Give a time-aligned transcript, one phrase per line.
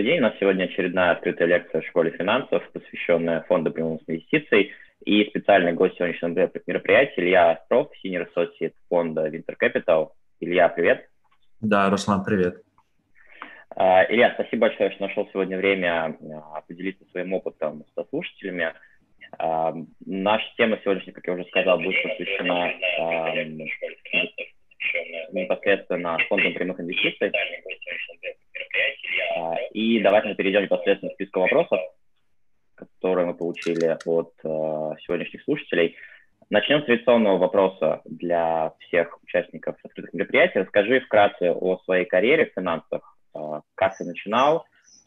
[0.00, 0.20] Добрый день.
[0.20, 4.72] У нас сегодня очередная открытая лекция в школе финансов, посвященная фонду прямых инвестиций.
[5.04, 10.12] И специальный гость сегодняшнего мероприятия Илья Остров, Senior Associate фонда Winter Capital.
[10.40, 11.06] Илья, привет.
[11.60, 12.62] Да, Руслан, привет.
[13.76, 16.16] А, Илья, спасибо большое, что нашел сегодня время
[16.54, 18.72] а, поделиться своим опытом со слушателями.
[19.38, 19.74] А,
[20.06, 22.72] наша тема сегодняшняя, как я уже сказал, будет посвящена
[25.32, 27.30] непосредственно фондам прямых инвестиций.
[29.72, 31.80] И давайте мы перейдем непосредственно к списку вопросов,
[32.74, 35.96] которые мы получили от сегодняшних слушателей.
[36.50, 40.58] Начнем с традиционного вопроса для всех участников открытых мероприятий.
[40.58, 44.64] Расскажи вкратце о своей карьере в финансах, а, как ты начинал,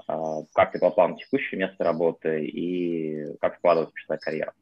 [0.07, 4.53] а, как ты попал на текущее место работы и как складывалась твоя карьера.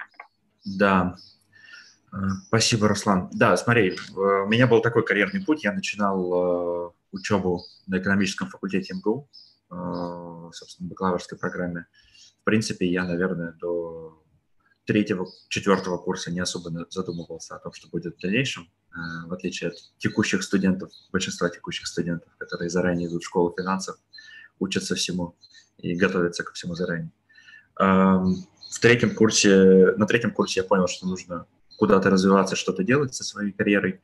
[0.65, 1.15] Да,
[2.13, 2.17] э,
[2.47, 3.29] спасибо, Руслан.
[3.31, 5.63] Да, смотри, у меня был такой карьерный путь.
[5.63, 9.29] Я начинал э, учебу на экономическом факультете МГУ,
[9.71, 11.87] э, собственно, бакалаврской программе.
[12.41, 14.23] В принципе, я, наверное, до
[14.85, 19.70] третьего, четвертого курса не особо задумывался о том, что будет в дальнейшем, э, в отличие
[19.70, 23.98] от текущих студентов, большинства текущих студентов, которые заранее идут в школу финансов,
[24.59, 25.35] учатся всему
[25.77, 27.12] и готовятся ко всему заранее.
[27.77, 33.23] В третьем курсе, на третьем курсе я понял, что нужно куда-то развиваться, что-то делать со
[33.23, 34.01] своей карьерой,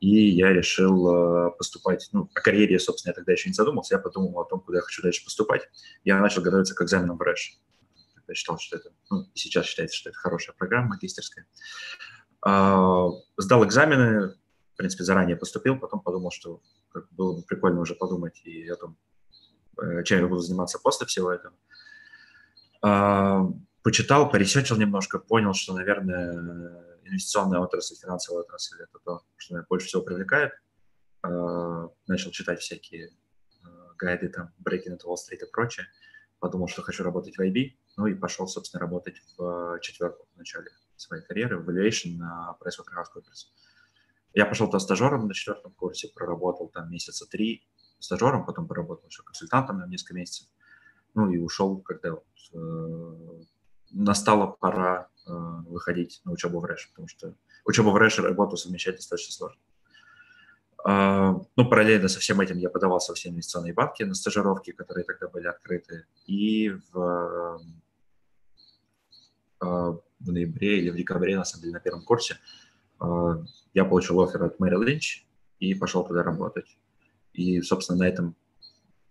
[0.00, 4.00] и я решил э, поступать, ну, о карьере, собственно, я тогда еще не задумался, я
[4.00, 5.68] подумал о том, куда я хочу дальше поступать.
[6.04, 7.58] Я начал готовиться к экзаменам в РЭШ
[8.28, 11.46] я считал, что это, ну, сейчас считается, что это хорошая программа магистерская.
[12.42, 14.34] А, сдал экзамены,
[14.74, 16.60] в принципе, заранее поступил, потом подумал, что
[17.10, 18.96] было бы прикольно уже подумать и о том,
[19.80, 21.54] э, чем я буду заниматься после всего этого.
[22.82, 23.46] А,
[23.82, 29.86] почитал, поресечил немножко, понял, что, наверное, инвестиционная отрасль, финансовая отрасль– это то, что меня больше
[29.86, 30.52] всего привлекает.
[31.22, 35.86] А, начал читать всякие э, гайды, там, Breaking into Wall Street и прочее.
[36.38, 40.38] Подумал, что хочу работать в IB, ну и пошел, собственно, работать в э, четверку в
[40.38, 43.48] начале своей карьеры, в Valuation на PricewaterhouseCoopers.
[44.34, 47.66] Я пошел туда стажером на четвертом курсе, проработал там месяца три
[47.98, 50.48] стажером, потом поработал еще консультантом на несколько месяцев.
[51.14, 53.42] Ну и ушел, когда вот, э,
[53.90, 57.34] настала пора выходить на учебу в РЭШ, потому что
[57.64, 59.60] учебу в РЭШ и работу совмещать достаточно сложно.
[60.88, 65.04] Э, ну, параллельно со всем этим я подавался во все инвестиционные банки на стажировки, которые
[65.04, 67.60] тогда были открыты, и в
[69.60, 72.38] а, в ноябре или в декабре, на самом деле, на первом курсе,
[73.00, 73.42] а,
[73.74, 75.26] я получил офер от Мэри Линч
[75.58, 76.78] и пошел туда работать.
[77.32, 78.36] И, собственно, на этом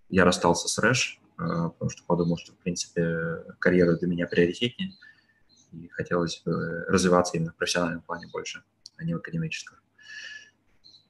[0.10, 4.94] я расстался с Рэш, а, потому что подумал, что, в принципе, карьера для меня приоритетнее,
[5.72, 8.64] и хотелось бы развиваться именно в профессиональном плане больше,
[8.98, 9.78] а не в академическом.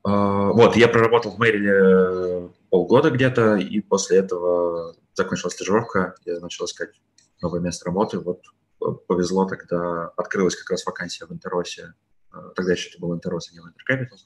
[0.03, 6.91] Вот, я проработал в Мэриле полгода где-то, и после этого закончилась стажировка, я начал искать
[7.41, 8.19] новое место работы.
[8.19, 8.41] Вот
[9.07, 11.93] повезло, тогда открылась как раз вакансия в Интеросе.
[12.33, 14.17] Э, тогда еще это был Интерос, а не Capital,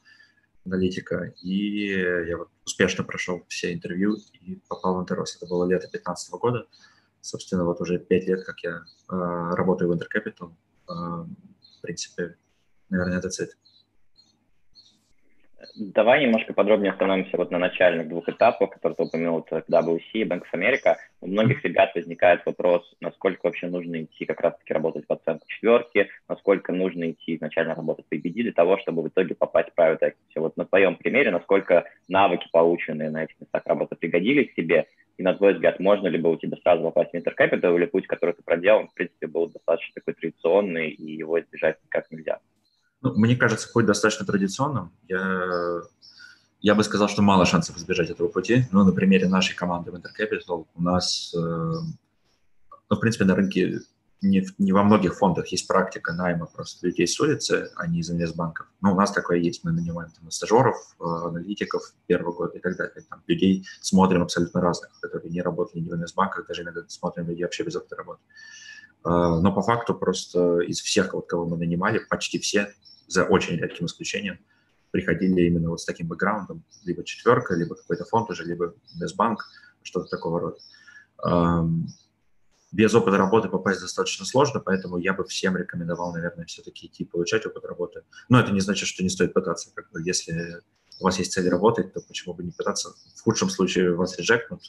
[0.65, 1.33] аналитика.
[1.41, 5.35] И я вот успешно прошел все интервью и попал в Интерос.
[5.37, 6.67] Это было лето 2015 года.
[7.21, 10.51] Собственно, вот уже пять лет, как я э, работаю в Venture Capital.
[10.89, 11.25] Э,
[11.77, 12.35] в принципе,
[12.89, 13.49] наверное, это цель.
[15.75, 20.23] Давай немножко подробнее остановимся вот на начальных двух этапах, которые ты упомянул, это WC и
[20.23, 20.95] Bank of America.
[21.21, 26.09] У многих ребят возникает вопрос, насколько вообще нужно идти как раз-таки работать по оценку четверки,
[26.27, 30.01] насколько нужно идти изначально работать по EBD для того, чтобы в итоге попасть в private
[30.01, 30.39] equity.
[30.39, 34.87] Вот на твоем примере, насколько навыки, полученные на этих местах работы, пригодились тебе,
[35.21, 38.33] и на твой взгляд, можно ли было тебя сразу попасть в Intercapital, или путь, который
[38.33, 42.39] ты проделал, в принципе, был достаточно такой традиционный, и его избежать никак нельзя?
[43.03, 44.91] Ну, мне кажется, путь достаточно традиционным.
[45.07, 45.81] Я,
[46.61, 48.63] я бы сказал, что мало шансов избежать этого пути.
[48.71, 53.79] Но на примере нашей команды в Intercapital у нас, э, ну, в принципе, на рынке
[54.21, 58.11] не, не во многих фондах есть практика найма просто людей с улицы, а не из
[58.11, 58.67] инвестбанков.
[58.79, 59.63] Но у нас такое есть.
[59.63, 63.03] Мы нанимаем там, стажеров, э, аналитиков первого года и так далее.
[63.09, 67.43] Там, людей смотрим абсолютно разных, которые не работали ни в инвестбанках, даже иногда смотрим людей
[67.43, 68.21] вообще без опыта работы.
[69.05, 69.09] Э,
[69.41, 72.73] но по факту просто из всех, вот, кого мы нанимали, почти все
[73.07, 74.39] за очень редким исключением,
[74.91, 79.49] приходили именно вот с таким бэкграундом, либо четверка, либо какой-то фонд уже, либо Инвестбанк,
[79.81, 80.57] что-то такого рода.
[82.71, 87.45] Без опыта работы попасть достаточно сложно, поэтому я бы всем рекомендовал, наверное, все-таки идти получать
[87.45, 88.03] опыт работы.
[88.29, 89.71] Но это не значит, что не стоит пытаться.
[89.73, 90.61] Как бы, если
[90.99, 92.93] у вас есть цель работать, то почему бы не пытаться?
[93.15, 94.61] В худшем случае вас режекнут,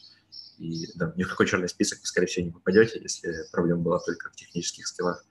[0.59, 4.31] и да, ни в какой черный список скорее всего, не попадете, если проблема была только
[4.31, 5.25] в технических скиллах.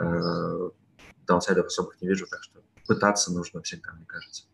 [0.00, 0.70] Э,
[1.26, 4.44] даунсайдов особых не вижу, так что пытаться нужно всегда, мне кажется.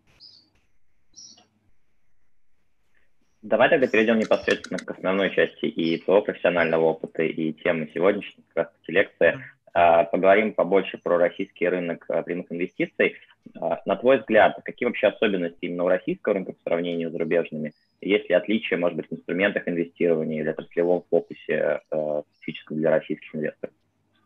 [3.47, 8.67] Давай тогда перейдем непосредственно к основной части и твоего профессионального опыта, и темы сегодняшней как
[8.67, 9.39] раз лекции.
[9.73, 13.15] А, поговорим побольше про российский рынок а, прямых инвестиций.
[13.61, 17.73] А, на твой взгляд, какие вообще особенности именно у российского рынка по сравнению с зарубежными?
[18.01, 23.73] Есть ли отличия, может быть, в инструментах инвестирования или отраслевом фокусе специфическом для российских инвесторов?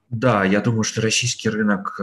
[0.09, 2.01] Да, я думаю, что российский рынок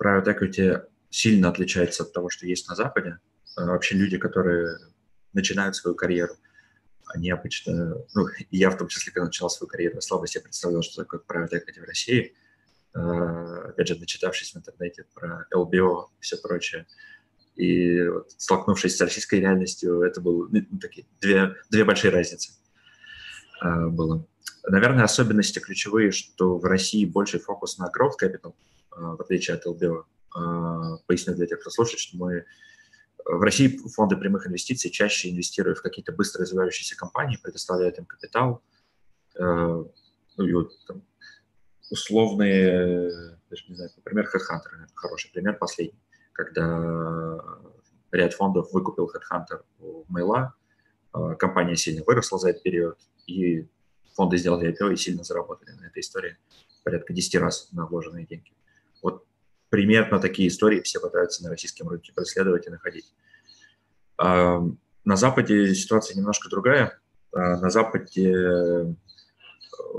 [0.00, 3.18] private equity сильно отличается от того, что есть на Западе.
[3.56, 4.76] Вообще люди, которые
[5.38, 6.34] начинают свою карьеру,
[7.06, 11.04] они обычно, ну, я в том числе, когда начинал свою карьеру, слабо себе представлял, что
[11.04, 12.34] такое private equity в России–
[12.94, 16.86] Э, опять же, начитавшись в интернете про LBO и все прочее.
[17.54, 22.52] И вот, столкнувшись с российской реальностью, это было ну, такие две, две большие разницы
[23.62, 24.26] э, было.
[24.66, 28.54] Наверное, особенности ключевые, что в России больше фокус на growth capital,
[28.92, 30.04] э, в отличие от LBO.
[31.06, 32.44] Поясню для тех, кто слушает, что мы
[33.28, 38.62] в России фонды прямых инвестиций чаще инвестируют в какие-то быстро развивающиеся компании, предоставляют им капитал,
[39.38, 41.02] ну, и вот, там,
[41.90, 46.00] условные, даже не знаю, например, Headhunter, хороший пример последний,
[46.32, 47.38] когда
[48.12, 50.54] ряд фондов выкупил Headhunter у Мейла,
[51.12, 53.68] а, компания сильно выросла за этот период, и
[54.14, 55.70] фонды сделали IPO и сильно заработали.
[55.72, 56.36] На этой истории
[56.84, 58.52] порядка 10 раз на вложенные деньги.
[59.02, 59.26] Вот
[59.70, 63.12] примерно такие истории все пытаются на российском рынке преследовать и находить.
[64.16, 64.60] А,
[65.04, 66.98] на Западе ситуация немножко другая.
[67.32, 68.94] А, на Западе э,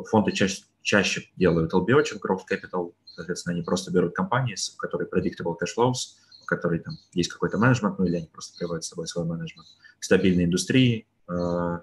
[0.09, 2.93] фонды чаще, чаще делают LBO, чем Growth Capital.
[3.05, 7.57] Соответственно, они просто берут компании, в которой predictable cash flows, в которой там есть какой-то
[7.57, 9.67] менеджмент, ну или они просто приводят с собой свой менеджмент,
[9.99, 11.79] в стабильной индустрии, э,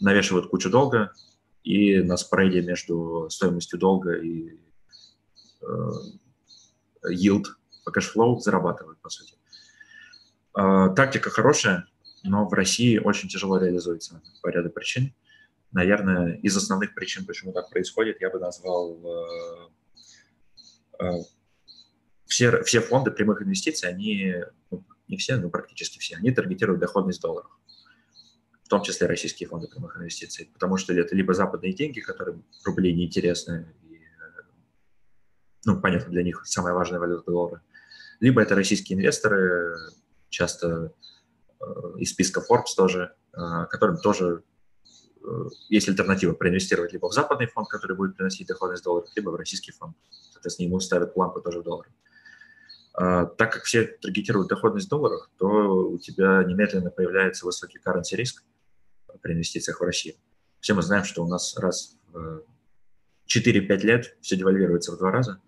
[0.00, 1.12] навешивают кучу долга,
[1.62, 4.58] и на спреде между стоимостью долга и
[5.60, 5.66] э,
[7.08, 7.44] yield
[7.84, 9.34] по cash flow зарабатывают, по сути.
[10.58, 11.86] Э, тактика хорошая,
[12.22, 15.14] но в России очень тяжело реализуется по ряду причин.
[15.72, 19.70] Наверное, из основных причин, почему так происходит, я бы назвал
[21.00, 21.10] э, э,
[22.26, 24.34] все, все фонды прямых инвестиций, они,
[24.70, 27.60] ну, не все, но практически все, они таргетируют доходность в долларах,
[28.64, 32.92] в том числе российские фонды прямых инвестиций, потому что это либо западные деньги, которым рубли
[32.92, 33.72] неинтересны,
[35.64, 37.62] ну, понятно, для них самая важная валюта доллара,
[38.20, 39.76] либо это российские инвесторы,
[40.28, 40.92] часто
[41.60, 41.64] э,
[41.98, 44.42] из списка Forbes тоже, э, которым тоже
[45.22, 49.30] Э, есть альтернатива проинвестировать либо в западный фонд, который будет приносить доходность в долларах, либо
[49.30, 49.96] в российский фонд.
[50.32, 51.92] Соответственно, ему ставят планку тоже в долларах.
[52.92, 58.42] Так как все таргетируют доходность в долларах, то у тебя немедленно появляется высокий currency риск
[59.22, 60.16] при инвестициях в Россию.
[60.58, 62.42] Все мы знаем, что у нас раз в
[63.32, 65.40] 4-5 лет все девальвируется в два раза.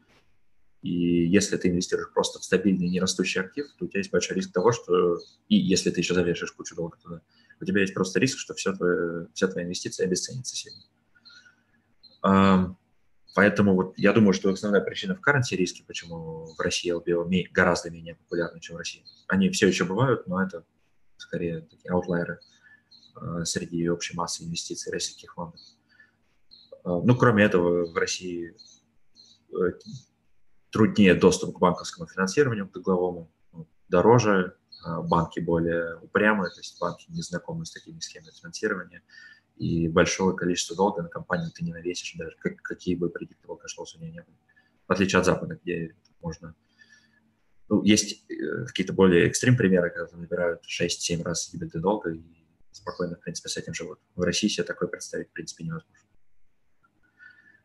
[0.83, 4.53] И если ты инвестируешь просто в стабильный нерастущий актив, то у тебя есть большой риск
[4.53, 5.19] того, что
[5.49, 7.23] и если ты еще завешаешь кучу долга туда,
[7.61, 10.83] у тебя есть просто риск, что все твои, вся твоя инвестиция обесценится сильно.
[13.35, 17.91] Поэтому вот я думаю, что основная причина в currency риске, почему в России LBO гораздо
[17.91, 19.05] менее популярны, чем в России.
[19.27, 20.65] Они все еще бывают, но это
[21.17, 22.41] скорее такие аутлайеры
[23.15, 25.61] а, среди общей массы инвестиций российских фондов.
[26.85, 28.55] А, ну, кроме этого, в России
[29.51, 29.73] э,
[30.73, 36.81] труднее доступ к банковскому финансированию, к долговому, ну, дороже, а, банки более упрямые, то есть
[36.81, 39.03] банки не знакомы с такими схемами финансирования,
[39.57, 43.97] и большое количество долга на компанию ты не навесишь, даже как, какие бы cash flows
[43.97, 44.37] у нее не были.
[44.89, 46.55] В отличие от Запада, где можно...
[47.69, 52.23] Ну, есть э, какие-то более экстрим примеры, когда набирают 6-7 раз дебиты долга и
[52.73, 54.01] спокойно, в принципе, с этим живут.
[54.17, 56.09] В России себе такое представить, в принципе, невозможно.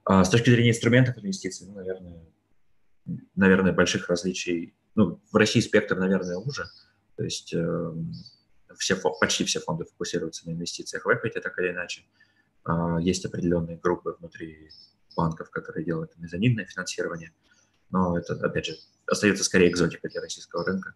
[0.04, 2.22] А с точки зрения инструментов инвестиций, ну, наверное,
[3.36, 4.74] наверное, больших различий...
[4.96, 6.66] Ну, в России спектр, наверное, уже,
[7.16, 7.94] то есть э,
[8.78, 12.04] все, почти все фонды фокусируются на инвестициях в equity, так или иначе.
[12.68, 14.70] Э, есть определенные группы внутри
[15.16, 17.34] банков, которые делают мезонинное финансирование,
[17.90, 20.94] но это, опять же, остается скорее экзотика для российского рынка.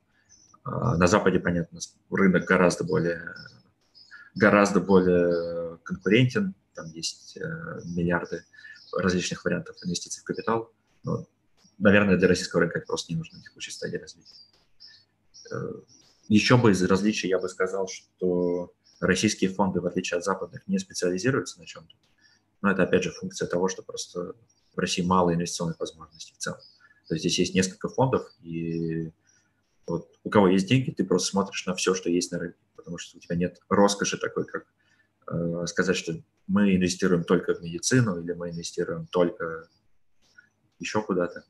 [0.66, 3.36] Э, на Западе, понятно, рынок гораздо более,
[4.36, 7.42] гораздо более конкурентен, там есть э,
[7.86, 8.44] миллиарды
[8.96, 10.72] различных вариантов инвестиций в капитал.
[11.04, 11.26] Но,
[11.82, 14.36] наверное, для российского рынка это просто не нужно в текущей стадии развития.
[15.52, 15.74] Э,
[16.28, 20.80] еще бы из различий я бы сказал, что российские фонды, в отличие от западных, не
[20.80, 21.94] специализируются на чем-то.
[22.62, 24.36] Но это, опять же, функция того, что просто
[24.76, 26.60] в России мало инвестиционных возможностей в целом.
[27.08, 29.12] То есть здесь есть несколько фондов, и
[29.88, 32.98] вот у кого есть деньги, ты просто смотришь на все, что есть на рынке, потому
[32.98, 34.66] что у тебя нет роскоши такой, как
[35.28, 36.14] э, сказать, что
[36.48, 39.68] мы инвестируем только в медицину или мы инвестируем только
[40.80, 41.44] еще куда-то.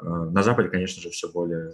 [0.00, 1.72] Э, на Западе, конечно же, все более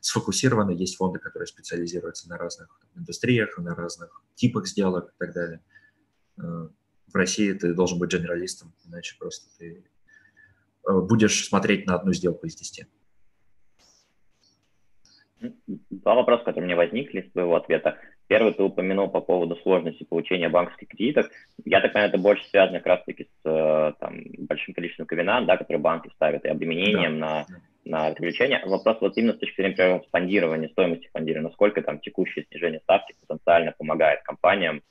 [0.00, 5.60] сфокусированы, есть фонды, которые специализируются на разных индустриях, на разных типах сделок и так далее.
[6.38, 6.68] Э,
[7.06, 9.84] в России ты должен быть генералистом, иначе просто ты
[10.88, 12.86] э, будешь смотреть на одну сделку из десяти.
[15.90, 17.98] Два вопроса, которые меня возникли с твоего ответа.
[18.28, 21.28] Первый ты упомянул по поводу сложности получения банковских кредитов.
[21.64, 25.56] Я так понимаю, это больше связано как раз-таки с э, там, большим количеством ковенант, да,
[25.56, 27.46] которые банки ставят, и обременением да.
[27.84, 28.62] на, на привлечение.
[28.66, 33.14] Вопрос вот именно с точки зрения, например, фондирования, стоимости фондирования, насколько там текущее снижение ставки
[33.20, 34.82] потенциально помогает компаниям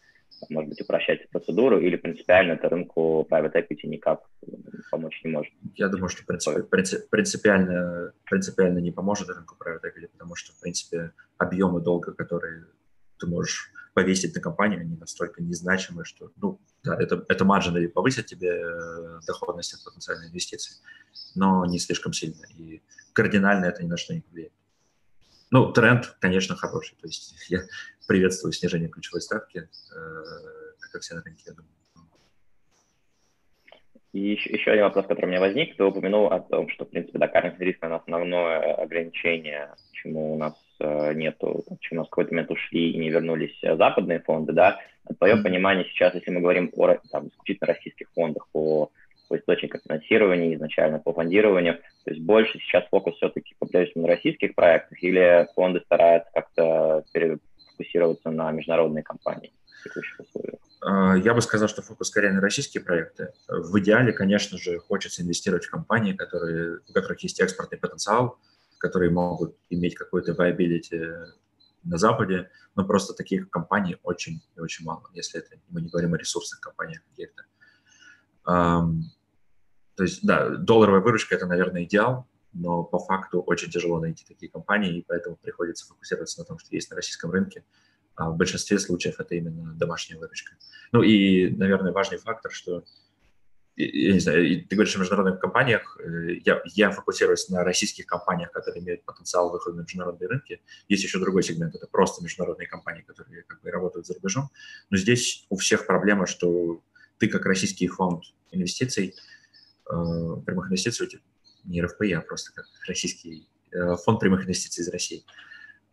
[0.50, 4.22] может быть, упрощать процедуру, или принципиально это рынку private equity никак
[4.92, 5.54] помочь не может?
[5.76, 11.12] Я думаю, что принцип, принципиально, принципиально не поможет рынку private equity, потому что, в принципе,
[11.38, 12.66] объемы долга, которые
[13.20, 18.26] ты можешь повесить на компанию, они настолько незначимы, что, ну, да, это, это маржины повысят
[18.26, 20.76] тебе э, доходность от потенциальной инвестиции,
[21.34, 22.82] но не слишком сильно, и
[23.14, 24.52] кардинально это ни на что не влияет.
[25.52, 26.96] Ну, тренд, конечно, хороший.
[26.98, 27.62] То есть я
[28.08, 30.24] приветствую снижение ключевой ставки, э,
[30.92, 31.72] как все на рынке, я думаю.
[34.12, 35.76] И еще, еще один вопрос, который у меня возник.
[35.76, 40.38] Ты упомянул о том, что, в принципе, да, currency риск– это основное ограничение, почему у
[40.38, 44.54] нас э, нету, почему у нас в какой-то момент ушли и не вернулись западные фонды,
[44.54, 44.80] да.
[45.20, 48.92] Твое понимание сейчас, если мы говорим о там, исключительно российских фондах, по
[49.28, 51.80] по источникам финансирования, изначально по фондированию.
[52.04, 58.30] То есть больше сейчас фокус все-таки по на российских проектах или фонды стараются как-то перефокусироваться
[58.30, 60.60] на международные компании в текущих условиях?
[60.82, 63.30] А, я бы сказал, что фокус скорее на российские проекты.
[63.48, 68.38] В идеале, конечно же, хочется инвестировать в компании, которые, у которых есть экспортный потенциал,
[68.86, 71.26] которые могут иметь какой-то viability
[71.84, 76.14] на Западе, но просто таких компаний очень и очень мало, если это мы не говорим
[76.14, 77.44] о ресурсных компаниях каких-то.
[79.96, 84.52] То есть, да, долларовая выручка– это, наверное, идеал, но по факту очень тяжело найти такие
[84.52, 87.64] компании, и поэтому приходится фокусироваться на том, что есть на российском рынке.
[88.16, 90.54] А в большинстве случаев это именно домашняя выручка.
[90.92, 92.84] Ну и, наверное, важный фактор, что
[93.76, 98.52] я не знаю, ты говоришь о международных компаниях, э, я, я фокусируюсь на российских компаниях,
[98.52, 100.62] которые имеют потенциал выхода на международные рынки.
[100.88, 104.50] Есть еще другой сегмент, это просто международные компании, которые как бы работают за рубежом.
[104.90, 106.82] Но здесь у всех проблема, что
[107.18, 109.14] ты как российский фонд инвестиций,
[109.90, 109.94] э,
[110.46, 111.22] прямых инвестиций,
[111.66, 115.26] не РФПИ, а просто как российский э, фонд прямых инвестиций из России,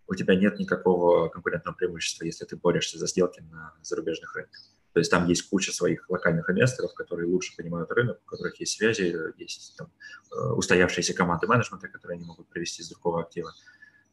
[0.07, 4.63] у тебя нет никакого конкурентного преимущества, если ты борешься за сделки на зарубежных рынках.
[4.93, 8.77] То есть там есть куча своих локальных инвесторов, которые лучше понимают рынок, у которых есть
[8.77, 9.91] связи, есть там,
[10.31, 13.53] э, устоявшиеся команды менеджмента, которые они могут привести с другого актива.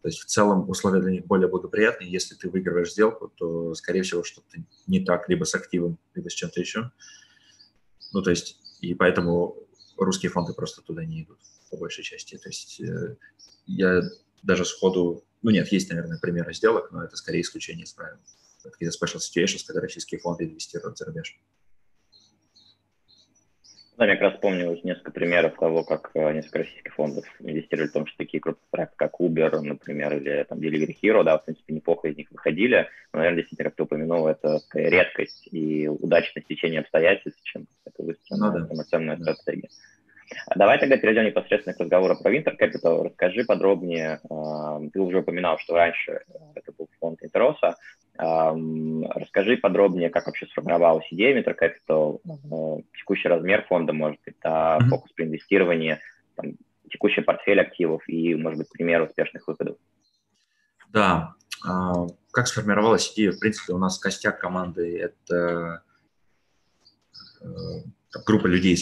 [0.02, 2.10] То есть в целом условия для них более благоприятные.
[2.10, 4.58] Если ты выигрываешь сделку, то, скорее всего, что-то
[4.88, 6.92] не так либо с активом, либо с чем-то еще.
[8.14, 9.58] Ну, то есть, и поэтому
[9.98, 12.38] русские фонды просто туда не идут по большей части.
[12.38, 13.18] То есть э,
[13.66, 14.02] я
[14.42, 15.26] даже сходу...
[15.42, 18.18] Ну, нет, есть, наверное, примеры сделок, но это скорее исключение из правил.
[18.64, 21.40] Какие-то special situations, когда российские фонды инвестируют за рубеж.
[24.00, 27.92] Да, я как раз помню несколько примеров того, как э, несколько российских фондов инвестировали в
[27.92, 31.74] том, что такие крупные проекты, как Uber, например, или там Delivery Hero, да, в принципе,
[31.74, 32.88] неплохо из них выходили.
[33.12, 38.02] Но, наверное, действительно, как ты упомянул, это такая редкость и удачное стечение обстоятельств, чем это
[38.02, 38.60] выстроена ну, да.
[38.62, 39.34] информационная да.
[39.34, 39.70] стратегия.
[40.48, 43.04] А давай тогда перейдем непосредственно к разговору про Winter Capital.
[43.04, 44.22] Расскажи подробнее.
[44.30, 47.76] А, ты уже упоминал, что раньше э, это был фонд Интероса.
[48.20, 54.36] Расскажи подробнее, как вообще сформировалась идея Winter Capital, э, текущий размер фонда, может быть,
[54.90, 56.00] фокус при инвестировании,
[56.36, 56.58] там,
[56.92, 59.78] текущий портфель активов и, может быть, пример успешных выходов.
[60.90, 61.36] Да,
[61.66, 63.32] а, как сформировалась идея?
[63.32, 65.84] В принципе, у нас костяк команды– это
[67.42, 67.46] э,
[68.26, 68.78] группа людей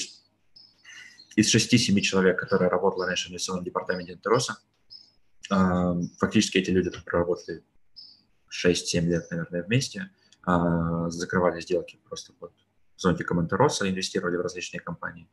[1.36, 4.58] из 6-7 человек, которые работали раньше в инвестиционном департаменте Интероса.
[5.48, 7.64] Фактически эти люди проработали
[8.50, 10.10] 6-7 лет, наверное, вместе,
[10.44, 12.52] а, закрывали сделки просто под
[12.96, 15.30] зонтиком Интероса, инвестировали в различные компании.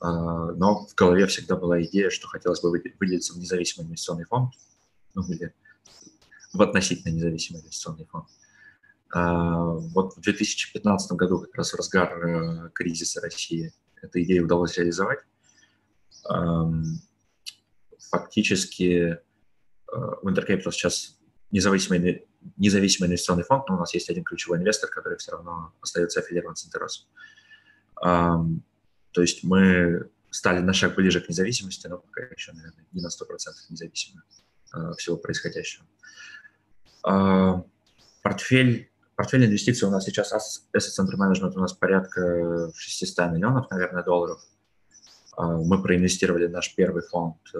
[0.00, 4.54] А, но в голове всегда была идея, что хотелось бы выделиться в независимый инвестиционный фонд,
[5.14, 5.54] ну, или
[6.52, 8.26] в относительно независимый инвестиционный фонд.
[9.14, 15.20] Вот в 2015 году, как раз в разгар э, кризиса России, эта идея удалось реализовать.
[18.10, 19.18] Фактически
[19.92, 21.18] Winter э, Capital сейчас
[21.50, 26.20] независимый, независимый инвестиционный фонд, но у нас есть один ключевой инвестор, который все равно остается
[26.20, 27.06] аффилирован с Интеросом.
[28.00, 33.08] То есть мы стали на шаг ближе к независимости, но пока еще, наверное, не на
[33.08, 33.10] 100%
[33.68, 34.22] независимы
[34.74, 35.84] э, всего происходящего.
[38.22, 40.32] Портфель Портфель инвестиций у нас сейчас,
[40.74, 44.42] Asset Under Management у нас порядка 600 миллионов, наверное, долларов.
[45.36, 47.58] А, мы проинвестировали наш первый фонд, э,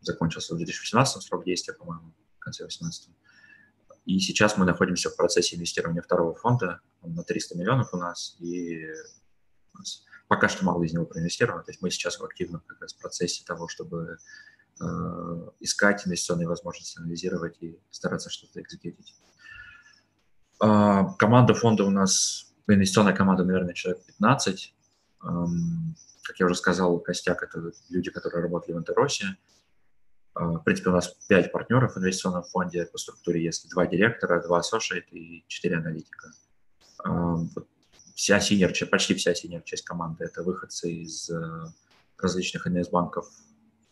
[0.00, 3.10] закончился в 2018 срок действия, по-моему, в конце 2018.
[4.06, 8.36] И сейчас мы находимся в процессе инвестирования второго фонда он на 300 миллионов у нас,
[8.38, 8.86] и
[9.74, 11.64] у нас пока что мало из него проинвестировано.
[11.64, 14.18] То есть мы сейчас в активном как раз процессе того, чтобы
[14.80, 14.84] э,
[15.58, 19.14] искать инвестиционные возможности, анализировать и стараться что-то экзекутить.
[20.62, 24.74] Э, команда фонда у нас, инвестиционная команда, наверное, человек 15.
[25.24, 29.36] Эм, как я уже сказал, костяк– это люди, которые работали в Интеросе.
[30.36, 34.42] Э, в принципе, у нас 5 партнеров в инвестиционном фонде по структуре есть два директора,
[34.42, 36.32] два associate и 4 аналитика.
[37.04, 37.36] Э,
[38.14, 41.30] вся senior, почти вся senior часть команды– это выходцы из
[42.18, 43.28] различных инвестбанков,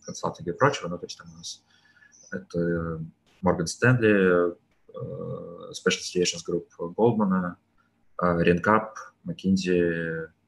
[0.05, 0.89] консалтинга и прочего.
[0.89, 1.63] Ну, то есть там у нас
[2.31, 3.03] это
[3.43, 4.57] Morgan Stanley,
[5.73, 7.57] Special Situations Group Goldman,
[8.19, 8.97] Ренкап,
[9.27, 10.44] McKinsey, в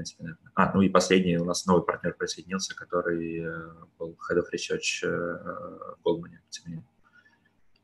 [0.00, 0.52] принципе, наверное.
[0.54, 5.04] А, ну и последний у нас новый партнер присоединился, который э, был Head of Research
[5.04, 6.82] э, в Goldman,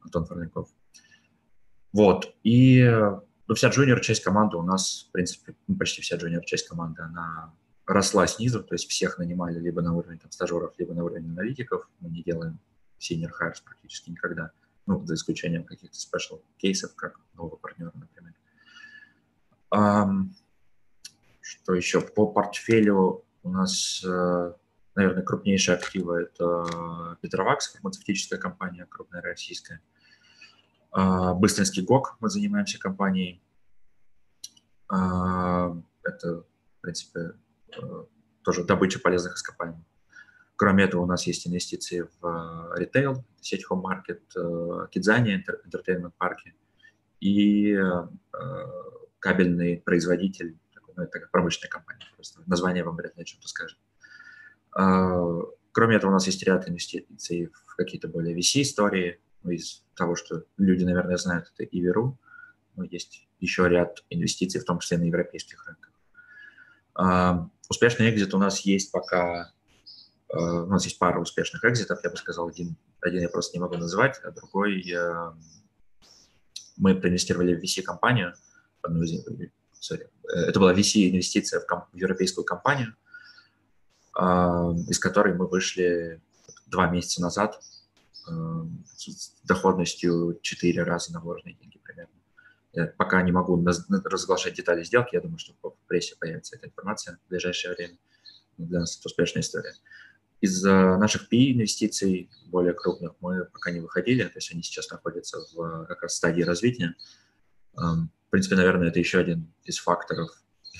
[0.00, 0.68] Антон Форняков.
[1.92, 2.84] Вот, и
[3.48, 7.02] ну, вся джуниор часть команды у нас, в принципе, ну, почти вся джуниор часть команды,
[7.02, 7.54] она
[7.86, 11.88] росла снизу, то есть всех нанимали либо на уровень там, стажеров, либо на уровень аналитиков.
[12.00, 12.58] Мы не делаем
[12.98, 14.50] senior hires практически никогда,
[14.86, 18.34] ну, за исключением каких-то special кейсов, как нового партнера, например.
[19.72, 20.30] Um,
[21.46, 22.00] что еще?
[22.00, 24.52] По портфелю у нас, э,
[24.96, 29.80] наверное, крупнейшие активы– это Петровакс, фармацевтическая компания, крупная российская.
[30.90, 33.40] А, Быстринский ГОК, мы занимаемся компанией.
[34.88, 37.34] А, это, в принципе,
[37.76, 38.04] э,
[38.42, 39.84] тоже добыча полезных ископаемых.
[40.56, 42.26] Кроме этого, у нас есть инвестиции в
[42.74, 46.54] э, ритейл, сеть Home Market, Кидзани, Entertainment парки
[47.20, 47.78] и
[49.20, 50.58] кабельный производитель
[50.96, 53.78] ну, это как промышленная компания, просто название вам вряд ли о чем-то скажет.
[54.72, 55.40] А,
[55.72, 60.44] кроме этого, у нас есть ряд инвестиций в какие-то более VC-истории, ну, из того, что
[60.56, 62.18] люди, наверное, знают, это Иверу,
[62.74, 65.92] но есть еще ряд инвестиций, в том числе на европейских рынках.
[66.94, 69.52] А, успешный экзит у нас есть пока,
[70.28, 73.60] а, у нас есть пара успешных экзитов, я бы сказал, один, один я просто не
[73.60, 74.82] могу называть, а другой
[76.78, 78.34] мы проинвестировали в VC-компанию,
[78.82, 79.24] одну из
[79.80, 82.94] sorry, э, это была VC-инвестиция в, в европейскую компанию,
[84.18, 84.22] э,
[84.88, 86.20] из которой мы вышли
[86.66, 87.60] два месяца назад
[88.28, 88.32] э,
[88.96, 92.12] с доходностью 4 раза на вложенные деньги примерно.
[92.72, 97.18] Я пока не могу разглашать детали сделки, я думаю, что в прессе появится эта информация
[97.24, 97.96] в ближайшее время.
[98.58, 99.74] Для нас это успешная история.
[100.42, 105.86] Из наших PE-инвестиций более крупных мы пока не выходили, то есть они сейчас находятся в
[105.86, 106.94] как раз стадии развития.
[108.36, 110.28] Принципе, наверное, это еще один из факторов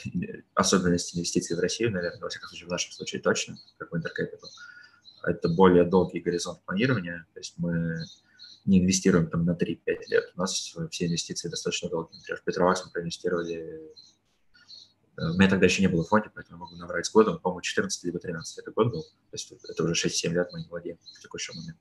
[0.54, 4.50] особенностей инвестиций в Россию, наверное, во всяком случае, в нашем случае точно, как в Intercapital.
[5.24, 8.04] Это более долгий горизонт планирования, то есть мы
[8.66, 10.32] не инвестируем там на 3-5 лет.
[10.36, 12.18] У нас все инвестиции достаточно долгие.
[12.18, 13.80] Например, в Петровакс мы проинвестировали...
[15.16, 17.38] Э, у меня тогда еще не было в фонде, поэтому могу наврать с годом.
[17.38, 19.02] По-моему, 14 либо 13 это год был.
[19.02, 21.78] То есть это уже 6-7 лет мы не владеем в текущий момент.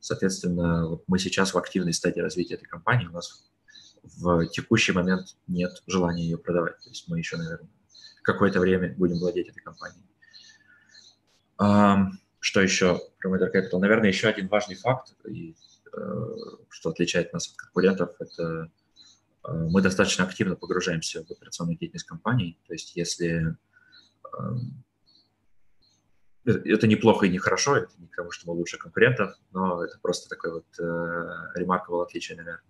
[0.00, 3.08] Соответственно, вот мы сейчас в активной стадии развития этой компании.
[3.08, 3.46] У нас
[4.16, 6.78] в текущий момент нет желания ее продавать.
[6.78, 7.68] То есть мы еще, наверное,
[8.22, 10.04] какое-то время будем владеть этой компанией.
[12.46, 13.80] Что еще про Matter Capital?
[13.80, 15.52] Наверное, еще один важный факт, э,
[16.68, 18.70] что отличает нас от конкурентов, это
[19.48, 22.56] э, мы достаточно активно погружаемся в операционную деятельность компаний.
[22.68, 23.56] То есть если
[24.32, 24.38] э,
[26.44, 30.52] это неплохо и нехорошо, это не потому, что мы лучше конкурентов, но это просто такое
[30.52, 30.66] вот
[31.58, 32.62] remarkable отличие, наверное.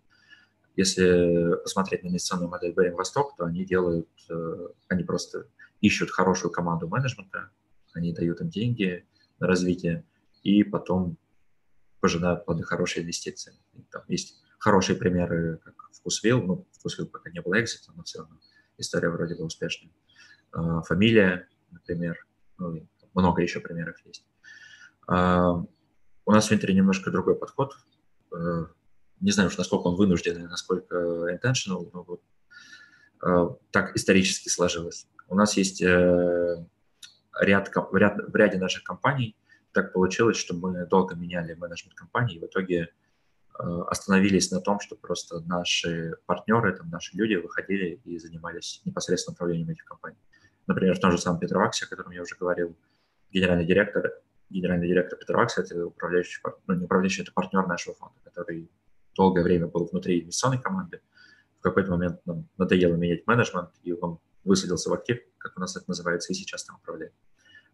[0.77, 5.49] Если посмотреть на инвестиционную модель Беринг Восток, то они делают, э, они просто
[5.81, 7.51] ищут хорошую команду менеджмента,
[7.95, 9.07] они дают им деньги
[9.39, 10.05] на развитие,
[10.43, 11.17] и потом
[12.01, 13.55] пожинают плоды хорошей инвестиции.
[13.73, 18.21] И там есть хорошие примеры, как Вкусвилл, ну, Вкусвилл пока не было экзита, но все
[18.21, 18.37] равно
[18.77, 19.91] история вроде бы успешная.
[20.53, 22.27] Э, фамилия, например,
[22.59, 24.27] ну, много еще примеров есть.
[25.09, 25.53] Э,
[26.27, 27.75] у нас в Винтере немножко другой подход
[29.21, 30.97] не знаю уж, насколько он вынужденный, насколько
[31.33, 32.23] intentional, но вот
[33.23, 35.07] э, так исторически сложилось.
[35.29, 36.65] У нас есть э,
[37.41, 39.37] ряд, ряд, в ряде наших компаний
[39.73, 42.89] так получилось, что мы долго меняли менеджмент компании, и в итоге
[43.59, 49.35] э, остановились на том, что просто наши партнеры, там, наши люди выходили и занимались непосредственно
[49.35, 50.17] управлением этих компаний.
[50.67, 52.75] Например, в том же самом Петроваксе, о котором я уже говорил,
[53.31, 54.15] генеральный директор,
[54.49, 58.71] генеральный директор Петровакса– это управляющий, ну, не управляющий, это партнер нашего фонда, который
[59.17, 61.01] долгое время был внутри инвестиционной команды.
[61.59, 65.77] В какой-то момент нам надоело менять менеджмент, и он высадился в актив, как у нас
[65.77, 67.13] это называется, и сейчас там управляет.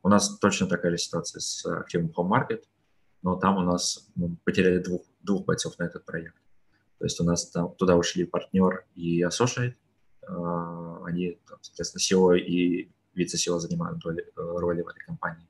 [0.02, 2.64] У нас точно такая же ситуация с активом Home Market.
[3.22, 6.34] но там у нас мы потеряли двух, двух бойцов на этот проект.
[6.98, 9.74] То есть у нас там туда ушли партнер и associate,
[10.26, 15.46] а, они, соответственно, SEO и вице-SEO занимают роли, роли в этой компании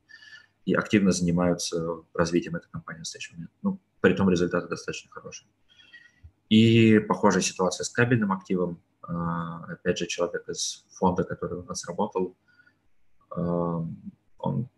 [0.64, 3.50] и активно занимаются развитием этой компании в настоящий момент.
[3.62, 5.48] Ну, при том результаты достаточно хорошие.
[6.52, 8.82] И похожая ситуация с кабельным активом.
[9.00, 12.36] А, опять же, человек из фонда, который у нас работал,
[13.30, 13.86] а,
[14.36, 14.68] он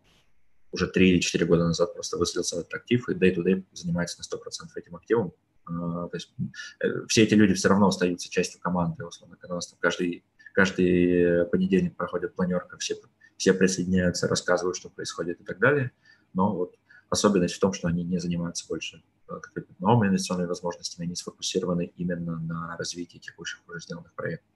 [0.71, 4.23] уже 3 или 4 года назад просто выселился в этот актив и day-to-day занимается на
[4.23, 5.33] 100% этим активом.
[5.65, 6.33] А, то есть
[6.79, 10.25] э, все эти люди все равно остаются частью команды, условно, когда у нас там каждый,
[10.53, 12.95] каждый понедельник проходит планерка, все,
[13.37, 15.91] все присоединяются, рассказывают, что происходит и так далее.
[16.35, 16.77] Но вот
[17.15, 19.33] особенность в том, что они не занимаются больше э,
[19.79, 24.51] новыми инвестиционными возможностями, они сфокусированы именно на развитии текущих уже сделанных проектов,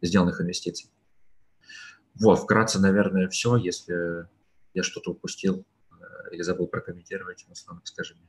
[0.00, 0.90] сделанных инвестиций.
[2.20, 3.56] Вот, вкратце, наверное, все.
[3.56, 4.26] Если
[4.72, 8.28] я что-то упустил э, или забыл прокомментировать, Руслан, скажи мне.